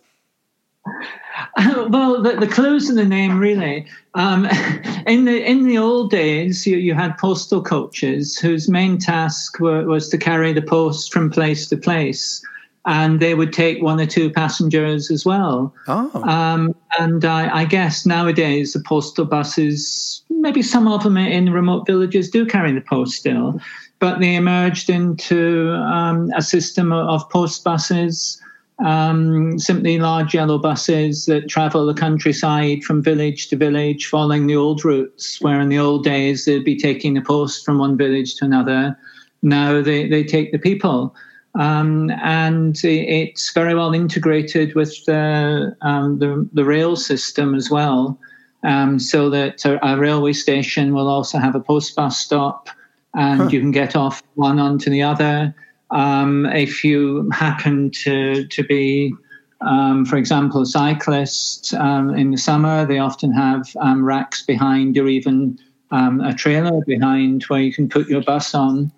[1.89, 3.87] well, the, the clues in the name really.
[4.15, 4.47] Um,
[5.07, 9.85] in the in the old days, you, you had postal coaches whose main task were,
[9.85, 12.45] was to carry the post from place to place,
[12.89, 15.75] and they would take one or two passengers as well.
[15.89, 16.23] Oh.
[16.25, 21.87] Um, and I, I guess nowadays the postal buses, maybe some of them in remote
[21.87, 23.61] villages do carry the post still,
[23.99, 28.41] but they emerged into um, a system of post buses
[28.83, 34.57] um, simply large yellow buses that travel the countryside from village to village, following the
[34.57, 38.37] old routes, where in the old days they'd be taking the post from one village
[38.37, 38.97] to another.
[39.43, 41.15] Now they, they take the people.
[41.55, 48.19] Um, and it's very well integrated with the, um, the, the, rail system as well,
[48.63, 52.69] um, so that a, a, railway station will also have a post bus stop,
[53.15, 53.49] and huh.
[53.49, 55.55] you can get off one onto the other.
[55.91, 59.15] Um, if you happen to to be,
[59.63, 64.99] um, for example, a cyclist um, in the summer, they often have um, racks behind
[64.99, 65.59] or even
[65.91, 68.93] um, a trailer behind where you can put your bus on.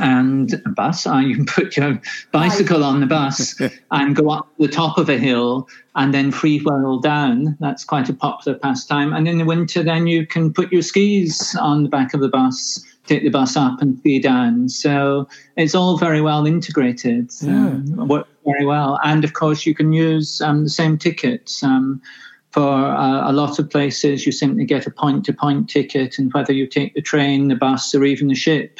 [0.00, 2.00] And a bus, uh, you can put your
[2.30, 6.60] bicycle on the bus and go up the top of a hill and then free
[6.60, 7.56] wheel down.
[7.60, 9.12] That's quite a popular pastime.
[9.12, 12.28] And in the winter, then you can put your skis on the back of the
[12.28, 14.68] bus take the bus up and ski down.
[14.68, 17.50] So it's all very well integrated, yeah.
[17.50, 18.98] um, works very well.
[19.04, 21.62] And of course, you can use um, the same tickets.
[21.62, 22.00] Um,
[22.50, 26.32] for uh, a lot of places, you simply get a point to point ticket, and
[26.34, 28.78] whether you take the train, the bus, or even the ship,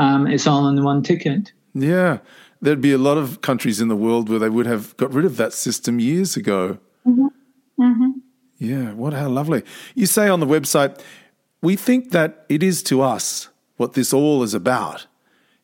[0.00, 1.52] um, it's all on the one ticket.
[1.74, 2.18] Yeah.
[2.62, 5.26] There'd be a lot of countries in the world where they would have got rid
[5.26, 6.78] of that system years ago.
[7.06, 7.26] Mm-hmm.
[7.82, 8.10] Mm-hmm.
[8.58, 9.62] Yeah, what how lovely.
[9.94, 11.00] You say on the website,
[11.62, 15.06] we think that it is to us what this all is about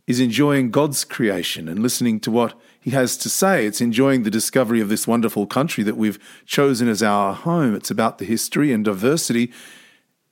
[0.06, 3.66] is enjoying God's creation and listening to what He has to say.
[3.66, 7.74] It's enjoying the discovery of this wonderful country that we've chosen as our home.
[7.74, 9.50] It's about the history and diversity,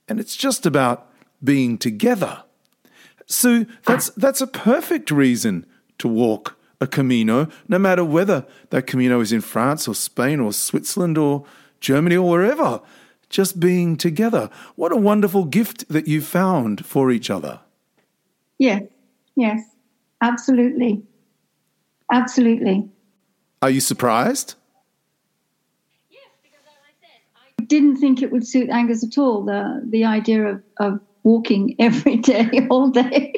[0.09, 1.11] and it's just about
[1.43, 2.45] being together.
[3.27, 5.67] So that's that's a perfect reason
[5.99, 10.53] to walk a Camino, no matter whether that Camino is in France or Spain or
[10.53, 11.45] Switzerland or
[11.81, 12.81] Germany or wherever.
[13.31, 14.49] Just being together.
[14.77, 17.61] What a wonderful gift that you found for each other.
[18.59, 18.83] Yes,
[19.35, 19.61] yes,
[20.21, 21.03] absolutely.
[22.13, 22.89] Absolutely.
[23.61, 24.55] Are you surprised?
[26.11, 29.83] Yes, because as I said, I didn't think it would suit Angus at all, the,
[29.85, 33.35] the idea of, of walking every day, all day.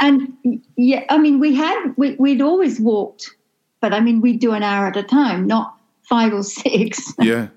[0.00, 0.32] and
[0.76, 3.34] yeah, I mean, we had, we, we'd always walked,
[3.80, 7.14] but I mean, we'd do an hour at a time, not five or six.
[7.22, 7.48] Yeah.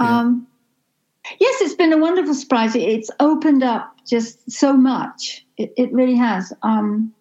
[0.00, 0.20] yeah.
[0.20, 0.46] Um,
[1.40, 2.76] yes, it's been a wonderful surprise.
[2.76, 5.44] It's opened up just so much.
[5.56, 6.52] It, it really has.
[6.62, 7.14] Um,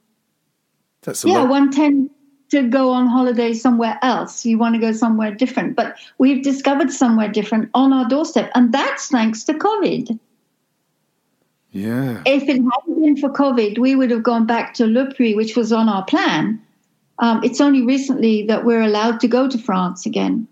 [1.01, 1.49] That's yeah, lot.
[1.49, 2.09] one tend
[2.51, 4.45] to go on holiday somewhere else.
[4.45, 8.73] You want to go somewhere different, but we've discovered somewhere different on our doorstep, and
[8.73, 10.19] that's thanks to COVID.
[11.75, 12.21] Yeah.
[12.25, 15.71] If it hadn't been for COVID, we would have gone back to Le which was
[15.71, 16.61] on our plan.
[17.19, 20.47] Um, it's only recently that we're allowed to go to France again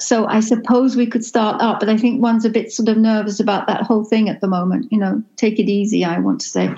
[0.00, 2.96] so I suppose we could start up, but I think one's a bit sort of
[2.96, 4.90] nervous about that whole thing at the moment.
[4.90, 6.74] You know, take it easy, I want to say.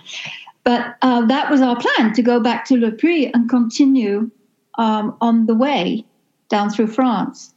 [0.64, 2.92] But uh, that was our plan to go back to Le
[3.34, 4.30] and continue
[4.78, 6.04] um, on the way
[6.48, 7.54] down through France.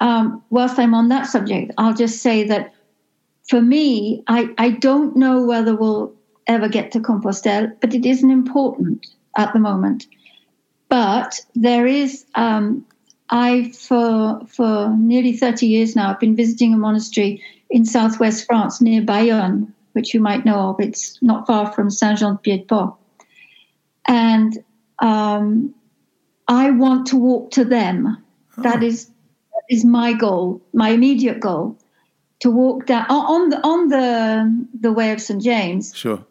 [0.00, 2.72] Um, whilst I'm on that subject, I'll just say that
[3.50, 6.14] for me, I, I don't know whether we'll
[6.46, 10.06] ever get to Compostelle, but it isn't important at the moment.
[10.88, 12.86] But there is um,
[13.28, 18.80] I, for for nearly thirty years now, I've been visiting a monastery in southwest France
[18.80, 20.80] near Bayonne, which you might know of.
[20.80, 22.94] It's not far from Saint Jean de Pied de Port,
[24.06, 24.58] and
[25.00, 25.74] um,
[26.46, 28.16] I want to walk to them.
[28.58, 28.62] Oh.
[28.62, 31.76] That is that is my goal, my immediate goal,
[32.40, 35.94] to walk down on the on the the way of St James.
[35.94, 36.24] Sure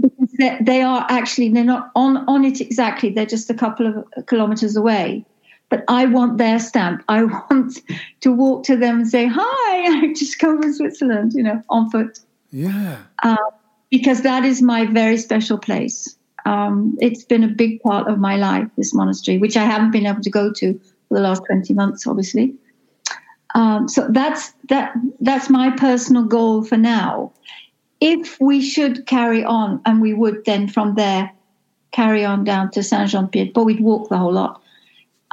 [0.00, 4.26] because they are actually they're not on on it exactly they're just a couple of
[4.26, 5.22] kilometers away
[5.72, 7.02] but I want their stamp.
[7.08, 7.80] I want
[8.20, 11.90] to walk to them and say, "Hi, I just come from Switzerland," you know, on
[11.90, 12.20] foot.
[12.50, 12.98] Yeah.
[13.22, 13.36] Uh,
[13.90, 16.14] because that is my very special place.
[16.44, 20.04] Um, it's been a big part of my life, this monastery, which I haven't been
[20.06, 20.78] able to go to
[21.08, 22.54] for the last twenty months, obviously.
[23.54, 24.94] Um, so that's that.
[25.20, 27.32] That's my personal goal for now.
[28.00, 31.30] If we should carry on, and we would then from there
[31.92, 34.62] carry on down to Saint Jean Pied, but we'd walk the whole lot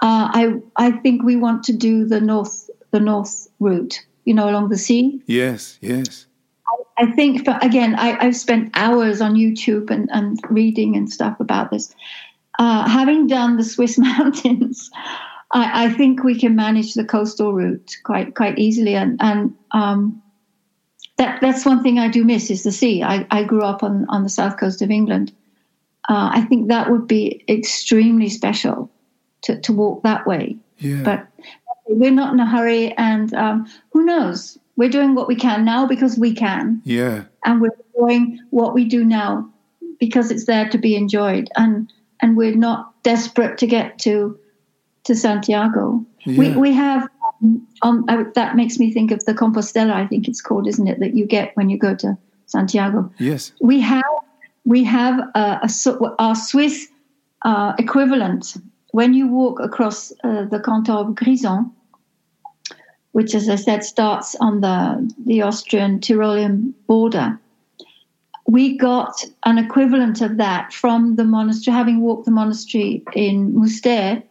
[0.01, 4.49] uh, I I think we want to do the north the north route, you know,
[4.49, 5.21] along the sea.
[5.25, 6.25] Yes, yes.
[6.67, 11.11] I, I think, for, again, I, I've spent hours on YouTube and, and reading and
[11.11, 11.93] stuff about this.
[12.57, 14.89] Uh, having done the Swiss mountains,
[15.51, 20.21] I, I, think we can manage the coastal route quite quite easily, and and um,
[21.17, 23.03] that that's one thing I do miss is the sea.
[23.03, 25.31] I, I grew up on on the south coast of England.
[26.07, 28.91] Uh, I think that would be extremely special
[29.41, 30.57] to to walk that way.
[30.77, 31.03] Yeah.
[31.03, 31.27] But
[31.87, 34.57] we're not in a hurry, and um, who knows?
[34.75, 36.81] We're doing what we can now because we can.
[36.85, 37.25] Yeah.
[37.43, 39.51] And we're doing what we do now
[39.99, 41.91] because it's there to be enjoyed, and
[42.21, 44.39] and we're not desperate to get to
[45.09, 46.05] to Santiago.
[46.25, 46.39] Yeah.
[46.39, 47.09] We we have
[47.41, 49.91] um, um, that makes me think of the Compostela.
[49.91, 50.99] I think it's called, isn't it?
[50.99, 53.11] That you get when you go to Santiago.
[53.17, 53.51] Yes.
[53.59, 54.13] We have
[54.65, 56.87] we have a, a our Swiss
[57.41, 58.57] uh, equivalent
[58.91, 61.71] when you walk across uh, the canton of Grisons,
[63.11, 67.39] which, as I said, starts on the the Austrian Tyrolean border.
[68.45, 74.23] We got an equivalent of that from the monastery, having walked the monastery in Müstair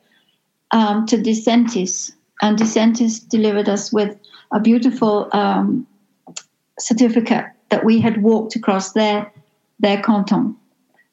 [0.71, 2.13] um, to Disentis,
[2.43, 4.19] and Disentis delivered us with
[4.53, 5.87] a beautiful um,
[6.79, 9.33] certificate that we had walked across their
[9.81, 10.57] their canton.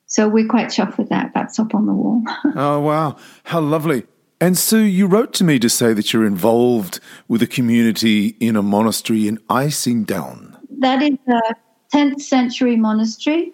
[0.07, 1.31] So we're quite chuffed with that.
[1.33, 2.23] That's up on the wall.
[2.55, 4.03] oh wow, how lovely!
[4.41, 8.55] And Sue, you wrote to me to say that you're involved with a community in
[8.55, 10.57] a monastery in Einsiedeln.
[10.79, 11.55] That is a
[11.93, 13.53] 10th century monastery.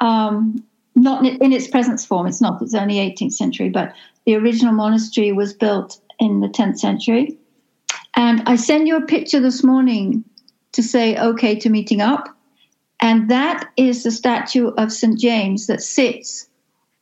[0.00, 0.64] Um,
[0.94, 3.94] not in its present form, it's not, it's only 18th century, but
[4.26, 7.38] the original monastery was built in the 10th century.
[8.14, 10.24] And I send you a picture this morning
[10.72, 12.28] to say okay to meeting up.
[13.00, 15.18] And that is the statue of St.
[15.18, 16.48] James that sits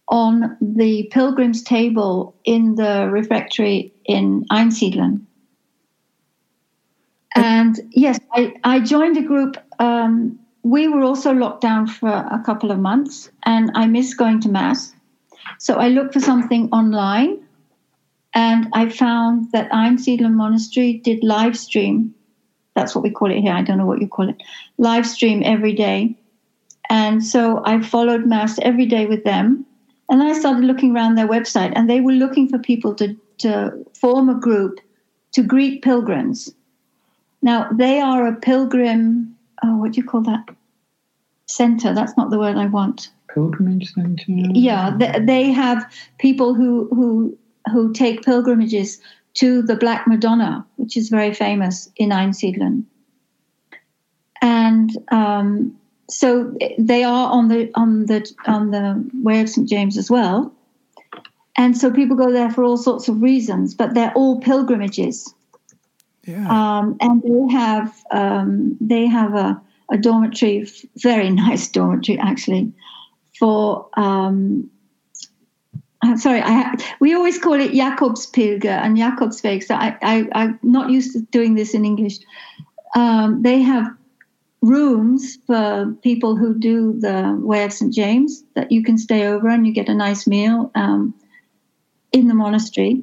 [0.08, 5.20] on the pilgrim's table in the refectory in Einsiedeln.
[7.36, 9.56] And yes, I, I joined a group.
[9.78, 14.40] Um, we were also locked down for a couple of months, and I missed going
[14.40, 14.92] to Mass.
[15.58, 17.40] So I looked for something online
[18.34, 22.14] and I found that Einsiedeln Monastery did live stream.
[22.74, 23.52] That's what we call it here.
[23.52, 24.40] I don't know what you call it.
[24.78, 26.16] Live stream every day.
[26.88, 29.66] And so I followed Mass every day with them.
[30.08, 33.86] And I started looking around their website, and they were looking for people to, to
[34.00, 34.80] form a group
[35.32, 36.52] to greet pilgrims.
[37.42, 40.48] Now, they are a pilgrim, oh, what do you call that?
[41.46, 41.94] Center.
[41.94, 44.24] That's not the word I want pilgrimage center.
[44.26, 47.36] Yeah, they, they have people who who
[47.72, 49.00] who take pilgrimages
[49.34, 52.84] to the Black Madonna, which is very famous in Einsiedeln.
[54.42, 55.76] And um,
[56.08, 60.52] so they are on the on the on the way of St James as well.
[61.56, 65.34] And so people go there for all sorts of reasons, but they're all pilgrimages.
[66.24, 66.48] Yeah.
[66.48, 69.60] Um, and they have um, they have a,
[69.90, 70.66] a dormitory,
[70.96, 72.72] very nice dormitory actually,
[73.40, 74.70] for um,
[76.16, 79.64] sorry, I, we always call it Jakobspilger and Jakobsweg.
[79.64, 82.18] So I, I, I'm not used to doing this in English.
[82.94, 83.86] Um, they have
[84.62, 87.92] rooms for people who do the Way of St.
[87.92, 91.14] James that you can stay over and you get a nice meal um,
[92.12, 93.02] in the monastery.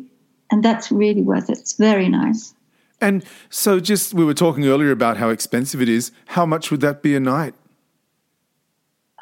[0.51, 1.57] And that's really worth it.
[1.57, 2.53] It's very nice.
[2.99, 6.11] And so, just we were talking earlier about how expensive it is.
[6.27, 7.53] How much would that be a night?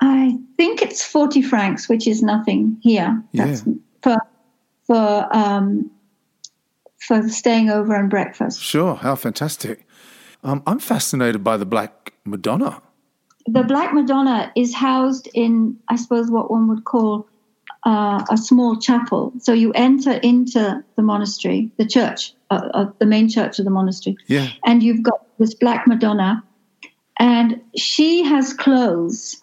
[0.01, 3.23] I think it's 40 francs, which is nothing here.
[3.33, 3.73] That's yeah.
[4.01, 4.17] for
[4.85, 5.89] for um,
[6.99, 8.61] for staying over and breakfast.
[8.61, 9.85] Sure, how fantastic!
[10.43, 12.81] Um, I'm fascinated by the Black Madonna.
[13.47, 17.27] The Black Madonna is housed in, I suppose, what one would call
[17.85, 19.31] uh, a small chapel.
[19.39, 23.71] So you enter into the monastery, the church, uh, uh, the main church of the
[23.71, 24.49] monastery, yeah.
[24.65, 26.43] and you've got this Black Madonna,
[27.19, 29.39] and she has clothes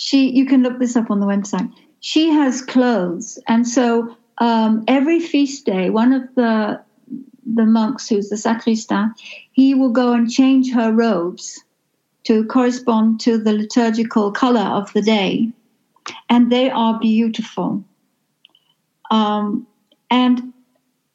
[0.00, 1.70] she you can look this up on the website.
[2.00, 3.38] She has clothes.
[3.46, 6.82] And so um, every feast day one of the
[7.44, 9.12] the monks who's the sacristan
[9.52, 11.62] he will go and change her robes
[12.24, 15.50] to correspond to the liturgical color of the day.
[16.30, 17.84] And they are beautiful.
[19.10, 19.66] Um,
[20.10, 20.54] and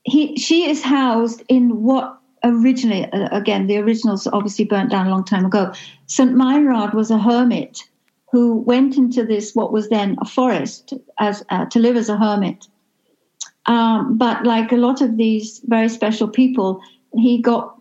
[0.04, 5.10] he she is housed in what originally uh, again the originals obviously burnt down a
[5.10, 5.74] long time ago.
[6.06, 7.82] St Meinrad was a hermit
[8.32, 12.18] who went into this, what was then a forest, as uh, to live as a
[12.18, 12.68] hermit.
[13.68, 16.82] Um, but like a lot of these very special people,
[17.14, 17.80] he got,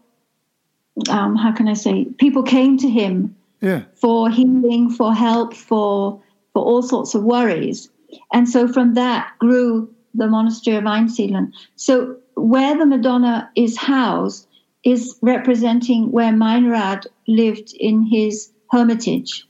[1.09, 3.83] um, how can I say, people came to him yeah.
[3.95, 6.23] for healing, for help, for
[6.55, 7.91] for all sorts of worries.
[8.33, 11.53] And so from that grew the monastery of Einsiedeln.
[11.75, 14.47] So where the Madonna is housed
[14.85, 19.45] is representing where Meinrad lived in his hermitage.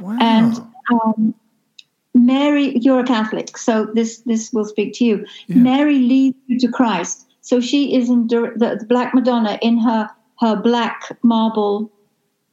[0.00, 0.18] Wow.
[0.20, 0.60] And
[0.92, 1.34] um,
[2.14, 5.26] Mary, you're a Catholic, so this this will speak to you.
[5.46, 5.56] Yeah.
[5.56, 7.26] Mary leads you to Christ.
[7.40, 10.10] So she is in the, the Black Madonna in her
[10.40, 11.92] her black marble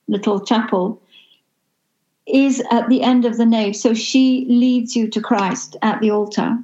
[0.08, 1.02] little chapel
[2.26, 3.76] is at the end of the nave.
[3.76, 6.58] So she leads you to Christ at the altar.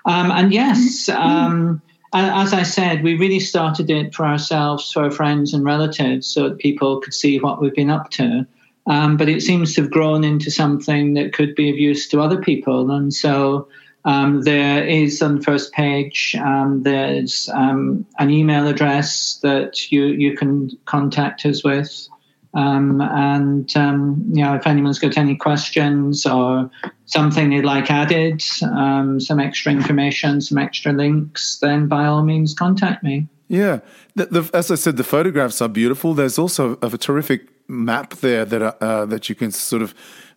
[0.04, 1.82] Um, and yes, um,
[2.12, 6.48] as I said, we really started it for ourselves, for our friends and relatives, so
[6.48, 8.46] that people could see what we've been up to.
[8.86, 12.20] Um, but it seems to have grown into something that could be of use to
[12.20, 12.90] other people.
[12.90, 13.68] And so
[14.04, 20.06] um, there is on the first page, um, there's um, an email address that you,
[20.06, 22.08] you can contact us with.
[22.54, 26.70] Um, and um, you know, if anyone's got any questions or
[27.06, 32.52] something they'd like added, um, some extra information, some extra links, then by all means
[32.52, 33.26] contact me.
[33.48, 33.80] Yeah,
[34.16, 36.14] the, the, as I said, the photographs are beautiful.
[36.14, 39.94] There's also a, a terrific map there that uh, that you can sort of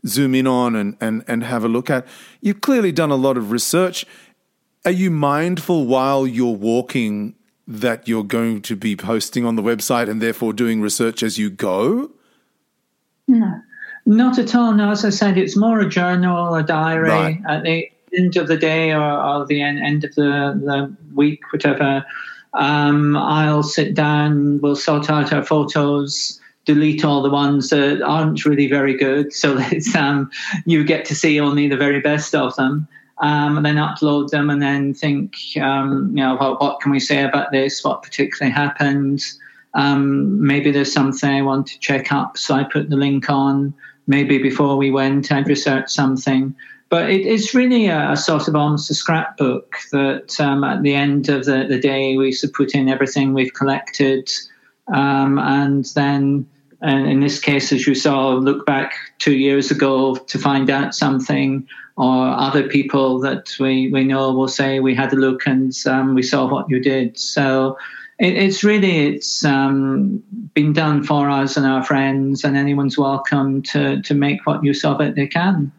[0.07, 2.05] zoom in on and, and and have a look at.
[2.41, 4.05] You've clearly done a lot of research.
[4.85, 7.35] Are you mindful while you're walking
[7.67, 11.49] that you're going to be posting on the website and therefore doing research as you
[11.49, 12.11] go?
[13.27, 13.59] No,
[14.05, 14.73] not at all.
[14.73, 17.09] No, as I said, it's more a journal, a diary.
[17.09, 17.41] Right.
[17.49, 20.21] At the end of the day or, or the end, end of the,
[20.63, 22.05] the week, whatever,
[22.53, 28.45] um, I'll sit down, we'll sort out our photos delete all the ones that aren't
[28.45, 30.29] really very good so that um,
[30.65, 32.87] you get to see only the very best of them
[33.19, 36.99] um, and then upload them and then think, um, you know, what, what, can we
[36.99, 37.83] say about this?
[37.83, 39.23] What particularly happened?
[39.73, 43.73] Um, maybe there's something I want to check up, so I put the link on.
[44.07, 46.55] Maybe before we went, I'd researched something.
[46.89, 50.93] But it, it's really a, a, sort of almost a scrapbook that um, at the
[50.93, 54.29] end of the, the day we of put in everything we've collected.
[54.93, 56.47] Um, and then
[56.85, 60.93] and in this case, as you saw, look back two years ago to find out
[60.93, 61.67] something,
[61.97, 66.13] or other people that we, we know will say we had a look and um,
[66.13, 67.17] we saw what you did.
[67.17, 67.77] So
[68.19, 70.21] it, it's really it's um,
[70.53, 74.85] been done for us and our friends, and anyone's welcome to to make what use
[74.85, 75.71] of it they can.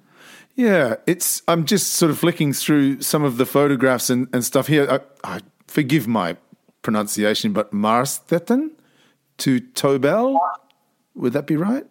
[0.57, 1.43] Yeah, it's.
[1.47, 4.89] I'm just sort of flicking through some of the photographs and, and stuff here.
[4.91, 6.37] I, I forgive my
[6.83, 8.71] pronunciation, but Marstetten
[9.39, 10.39] to Tobel,
[11.17, 11.87] would that be right?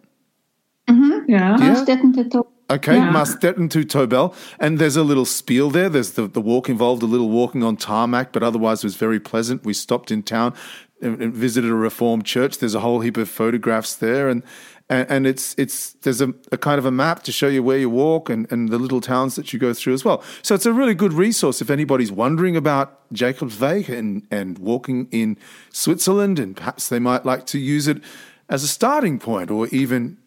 [0.87, 1.29] Mm-hmm.
[1.29, 1.75] Yeah, yeah?
[1.75, 2.47] Marstetten Tobel.
[2.69, 3.11] Okay, yeah.
[3.11, 4.33] Marstetten to Tobel.
[4.59, 5.89] And there's a little spiel there.
[5.89, 9.19] There's the, the walk involved a little walking on tarmac, but otherwise it was very
[9.19, 9.63] pleasant.
[9.63, 10.55] We stopped in town
[11.01, 12.57] and, and visited a Reformed church.
[12.57, 14.29] There's a whole heap of photographs there.
[14.29, 14.43] And
[14.87, 17.77] and, and it's it's there's a, a, kind of a map to show you where
[17.77, 20.23] you walk and, and the little towns that you go through as well.
[20.43, 25.37] So it's a really good resource if anybody's wondering about Jakobsweg and, and walking in
[25.71, 28.01] Switzerland, and perhaps they might like to use it
[28.49, 30.17] as a starting point or even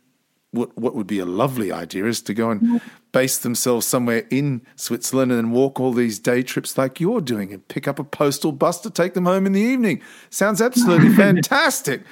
[0.51, 2.81] what what would be a lovely idea is to go and
[3.13, 7.53] base themselves somewhere in Switzerland and then walk all these day trips like you're doing
[7.53, 10.01] and pick up a postal bus to take them home in the evening.
[10.31, 12.03] Sounds absolutely fantastic.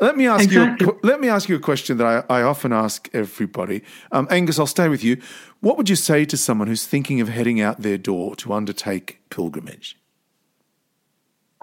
[0.00, 0.86] Let me ask exactly.
[0.86, 1.00] you.
[1.02, 3.82] Let me ask you a question that I, I often ask everybody.
[4.10, 5.20] Um, Angus, I'll stay with you.
[5.60, 9.20] What would you say to someone who's thinking of heading out their door to undertake
[9.30, 9.96] pilgrimage?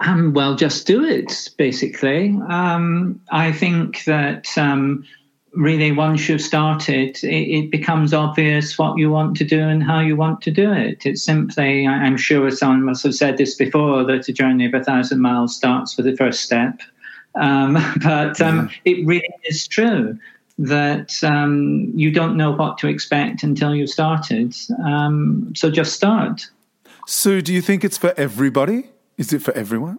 [0.00, 1.50] Um, well, just do it.
[1.58, 5.04] Basically, um, I think that um,
[5.52, 10.00] really once you've started, it, it, becomes obvious what you want to do and how
[10.00, 11.04] you want to do it.
[11.04, 14.82] It's simply, I'm sure someone must have said this before, that a journey of a
[14.82, 16.80] thousand miles starts with the first step.
[17.34, 18.92] Um, but um, yeah.
[18.92, 20.18] it really is true
[20.58, 24.54] that um, you don't know what to expect until you've started.
[24.84, 26.48] Um, so just start.
[27.06, 28.89] So, do you think it's for everybody?
[29.20, 29.98] Is it for everyone?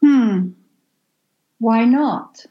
[0.00, 0.52] Hmm.
[1.58, 2.46] Why not?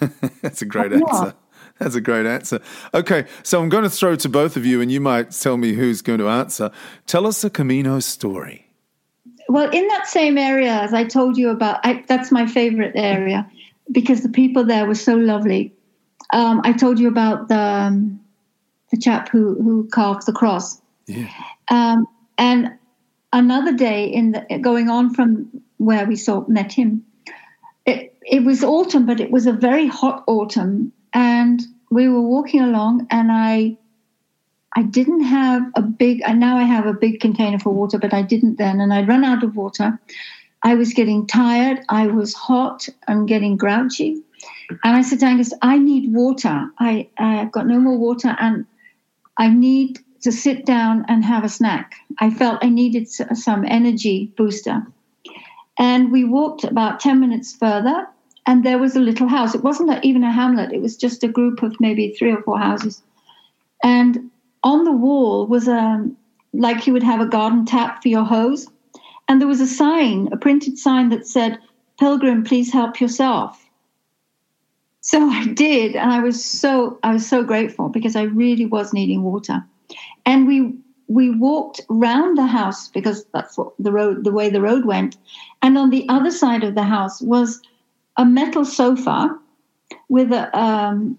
[0.42, 1.34] That's a great answer.
[1.78, 2.60] That's a great answer.
[2.92, 5.74] Okay, so I'm going to throw to both of you, and you might tell me
[5.74, 6.72] who's going to answer.
[7.06, 8.66] Tell us a Camino story.
[9.48, 13.48] well, in that same area, as I told you about, I, that's my favorite area
[13.92, 15.72] because the people there were so lovely.
[16.32, 18.20] Um, I told you about the um,
[18.90, 20.82] the chap who who carved the cross.
[21.06, 21.30] Yeah.
[21.68, 22.72] Um, and
[23.32, 27.04] another day in the, going on from where we saw met him,
[27.86, 31.60] it it was autumn, but it was a very hot autumn, and
[31.90, 33.76] we were walking along, and I
[34.76, 38.14] I didn't have a big, and now I have a big container for water, but
[38.14, 38.80] I didn't then.
[38.80, 39.98] And I'd run out of water.
[40.62, 41.80] I was getting tired.
[41.88, 44.22] I was hot and getting grouchy.
[44.84, 46.70] And I said to Angus, I need water.
[46.78, 48.66] I, I've got no more water and
[49.36, 51.94] I need to sit down and have a snack.
[52.18, 54.86] I felt I needed some energy booster.
[55.78, 58.06] And we walked about 10 minutes further,
[58.46, 59.54] and there was a little house.
[59.54, 62.58] It wasn't even a hamlet, it was just a group of maybe three or four
[62.58, 63.02] houses.
[63.82, 64.30] And
[64.62, 66.06] on the wall was a
[66.52, 68.66] like you would have a garden tap for your hose,
[69.28, 71.58] and there was a sign, a printed sign that said,
[71.98, 73.64] "Pilgrim, please help yourself."
[75.00, 78.92] So I did, and I was so I was so grateful because I really was
[78.92, 79.64] needing water,
[80.26, 80.74] and we
[81.10, 85.16] we walked round the house because that's what the road the way the road went,
[85.62, 87.60] and on the other side of the house was
[88.16, 89.38] a metal sofa
[90.08, 91.18] with a um,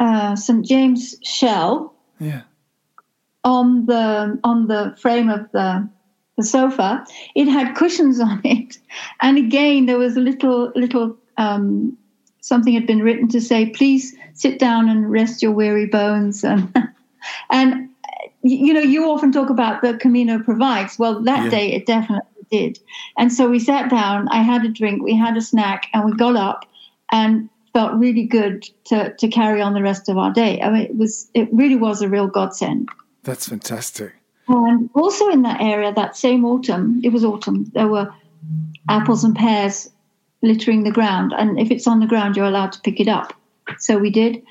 [0.00, 1.94] uh, St James shell.
[2.18, 2.42] Yeah
[3.44, 5.88] on the on the frame of the
[6.36, 7.04] the sofa.
[7.34, 8.78] It had cushions on it,
[9.20, 11.96] and again there was a little little um,
[12.40, 16.72] something had been written to say, "Please sit down and rest your weary bones." And
[17.50, 17.88] and
[18.42, 20.98] you know, you often talk about the Camino provides.
[20.98, 21.50] Well, that yeah.
[21.50, 22.78] day it definitely did.
[23.16, 24.28] And so we sat down.
[24.28, 25.02] I had a drink.
[25.02, 26.68] We had a snack, and we got up
[27.10, 30.60] and felt really good to to carry on the rest of our day.
[30.60, 32.88] I mean, it was it really was a real godsend.
[33.22, 34.12] That's fantastic.
[34.48, 38.12] And also in that area, that same autumn, it was autumn, there were
[38.88, 39.88] apples and pears
[40.42, 41.32] littering the ground.
[41.36, 43.32] And if it's on the ground, you're allowed to pick it up.
[43.78, 44.42] So we did.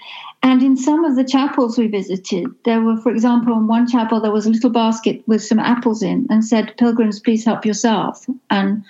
[0.44, 4.20] And in some of the chapels we visited, there were, for example, in one chapel,
[4.20, 8.26] there was a little basket with some apples in and said, Pilgrims, please help yourself.
[8.50, 8.84] And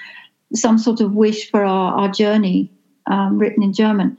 [0.56, 2.72] some sort of wish for our, our journey
[3.08, 4.18] um, written in German.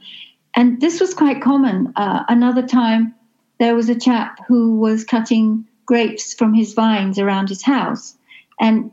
[0.55, 1.91] And this was quite common.
[1.95, 3.15] Uh, another time,
[3.59, 8.15] there was a chap who was cutting grapes from his vines around his house.
[8.59, 8.91] And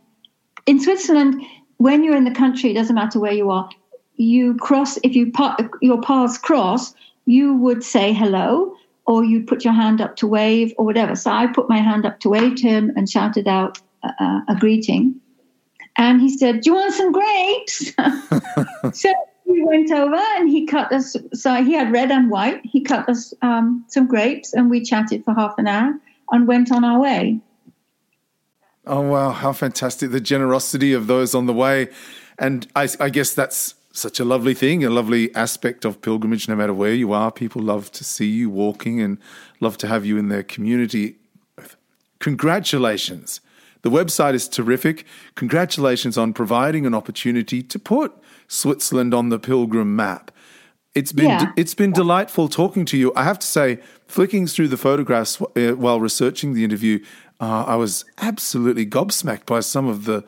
[0.67, 1.43] in Switzerland,
[1.77, 3.69] when you're in the country, it doesn't matter where you are,
[4.17, 5.33] you cross, if you
[5.81, 6.95] your paths cross,
[7.27, 8.75] you would say hello
[9.07, 11.17] or you'd put your hand up to wave or whatever.
[11.17, 14.57] So I put my hand up to wave to him and shouted out a, a
[14.59, 15.21] greeting.
[15.97, 17.93] And he said, Do you want some grapes?
[18.99, 19.13] so
[19.47, 21.17] we went over and he cut us.
[21.35, 22.61] So he had red and white.
[22.65, 25.95] He cut us um, some grapes and we chatted for half an hour
[26.31, 27.41] and went on our way.
[28.87, 29.31] Oh, wow.
[29.31, 30.11] How fantastic.
[30.11, 31.89] The generosity of those on the way.
[32.39, 36.57] And I, I guess that's such a lovely thing, a lovely aspect of pilgrimage, no
[36.57, 37.31] matter where you are.
[37.31, 39.19] People love to see you walking and
[39.59, 41.17] love to have you in their community.
[42.21, 43.41] Congratulations.
[43.83, 45.07] The website is terrific.
[45.35, 48.13] Congratulations on providing an opportunity to put
[48.47, 50.31] Switzerland on the pilgrim map.
[50.95, 51.53] It's been yeah.
[51.57, 53.13] it's been delightful talking to you.
[53.15, 53.79] I have to say,
[54.09, 56.99] flicking through the photographs uh, while researching the interview,
[57.41, 60.25] uh, I was absolutely gobsmacked by some of the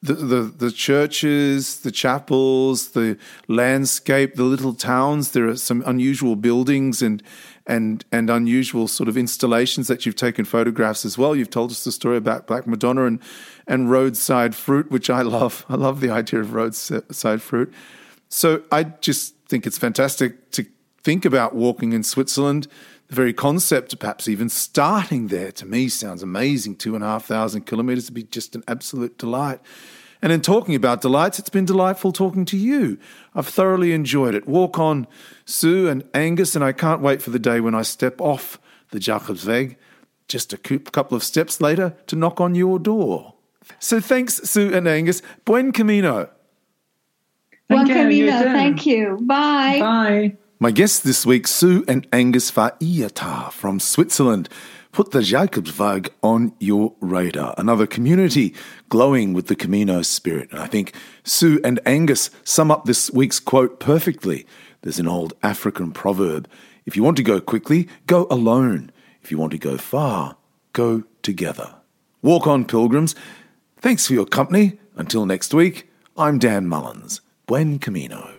[0.00, 3.18] the, the, the churches, the chapels, the
[3.48, 5.32] landscape, the little towns.
[5.32, 7.22] There are some unusual buildings and
[7.66, 11.36] and and unusual sort of installations that you've taken photographs as well.
[11.36, 13.20] You've told us the story about Black Madonna and
[13.66, 15.66] and roadside fruit, which I love.
[15.68, 17.72] I love the idea of roadside fruit.
[18.28, 20.66] So I just think it's fantastic to
[21.02, 22.68] think about walking in Switzerland.
[23.08, 26.76] The very concept, of perhaps even starting there, to me sounds amazing.
[26.76, 29.60] Two and a half thousand kilometers would be just an absolute delight.
[30.20, 32.98] And in talking about delights, it's been delightful talking to you.
[33.34, 34.48] I've thoroughly enjoyed it.
[34.48, 35.06] Walk on,
[35.44, 38.58] Sue and Angus, and I can't wait for the day when I step off
[38.90, 39.76] the Jakobsweg,
[40.26, 43.34] just a couple of steps later, to knock on your door.
[43.78, 45.22] So thanks, Sue and Angus.
[45.44, 46.30] Buen camino.
[47.68, 48.32] Buen camino.
[48.32, 49.18] Thank you.
[49.22, 49.78] Bye.
[49.78, 50.36] Bye.
[50.60, 54.48] My guests this week, Sue and Angus Vaiata from Switzerland.
[54.90, 57.54] Put the Jakobsweg on your radar.
[57.56, 58.54] Another community
[58.88, 60.50] glowing with the Camino spirit.
[60.50, 64.46] And I think Sue and Angus sum up this week's quote perfectly.
[64.82, 66.48] There's an old African proverb
[66.88, 68.90] if you want to go quickly, go alone.
[69.22, 70.38] If you want to go far,
[70.72, 71.74] go together.
[72.22, 73.14] Walk on, pilgrims.
[73.76, 74.80] Thanks for your company.
[74.96, 77.20] Until next week, I'm Dan Mullins.
[77.46, 78.37] Buen Camino.